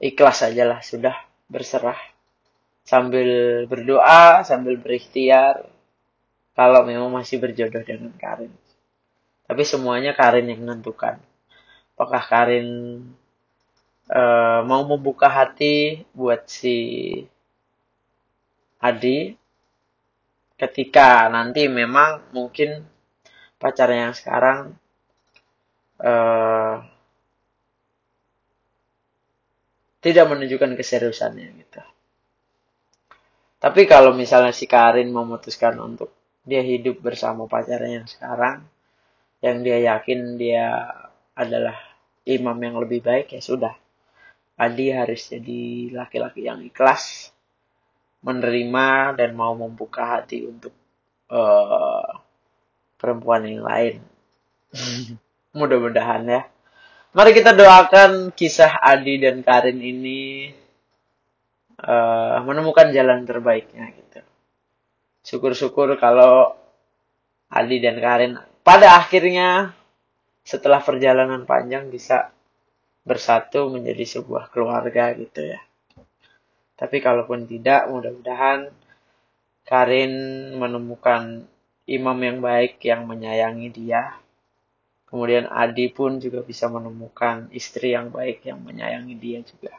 [0.00, 1.14] ikhlas saja lah sudah
[1.46, 1.98] berserah
[2.84, 5.64] sambil berdoa sambil berikhtiar
[6.54, 8.52] kalau memang masih berjodoh dengan Karin.
[9.44, 11.18] Tapi semuanya Karin yang menentukan.
[11.94, 12.68] Apakah Karin
[14.10, 16.76] uh, mau membuka hati buat si
[18.82, 19.38] Adi
[20.58, 22.82] ketika nanti memang mungkin
[23.62, 24.58] pacarnya yang sekarang
[26.02, 26.82] uh,
[30.04, 31.80] tidak menunjukkan keseriusannya gitu.
[33.56, 36.12] Tapi kalau misalnya si Karin memutuskan untuk
[36.44, 38.68] dia hidup bersama pacarnya yang sekarang,
[39.40, 40.92] yang dia yakin dia
[41.34, 41.76] adalah
[42.24, 43.74] imam yang lebih baik ya sudah.
[44.54, 47.34] Adi harus jadi laki-laki yang ikhlas,
[48.22, 50.70] menerima dan mau membuka hati untuk
[51.28, 52.22] uh,
[52.96, 53.94] perempuan yang lain.
[55.58, 56.42] Mudah-mudahan ya.
[57.14, 60.50] Mari kita doakan kisah Adi dan Karin ini
[61.78, 64.20] uh, menemukan jalan terbaiknya gitu.
[65.22, 66.58] Syukur-syukur kalau
[67.50, 68.34] Adi dan Karin
[68.66, 69.78] pada akhirnya
[70.44, 72.30] setelah perjalanan panjang bisa
[73.04, 75.60] bersatu menjadi sebuah keluarga gitu ya.
[76.76, 78.68] Tapi kalaupun tidak, mudah-mudahan
[79.64, 80.12] Karin
[80.60, 81.48] menemukan
[81.88, 84.20] imam yang baik yang menyayangi dia.
[85.08, 89.72] Kemudian Adi pun juga bisa menemukan istri yang baik yang menyayangi dia juga.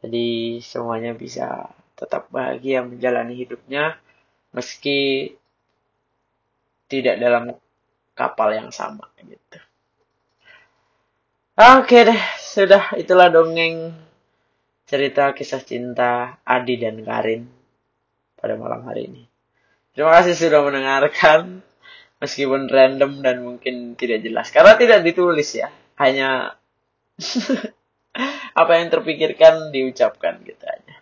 [0.00, 3.96] Jadi semuanya bisa tetap bahagia menjalani hidupnya
[4.52, 5.32] meski
[6.86, 7.52] tidak dalam
[8.16, 9.60] kapal yang sama gitu.
[11.56, 13.92] Oke deh, sudah itulah dongeng
[14.88, 17.48] cerita kisah cinta Adi dan Karin
[18.40, 19.22] pada malam hari ini.
[19.92, 21.64] Terima kasih sudah mendengarkan
[22.20, 26.56] meskipun random dan mungkin tidak jelas karena tidak ditulis ya, hanya
[28.60, 30.94] apa yang terpikirkan diucapkan gitu aja.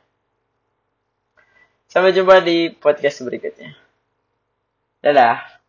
[1.91, 3.79] Sampai jumpa di podcast berikutnya.
[4.99, 5.64] Dadah.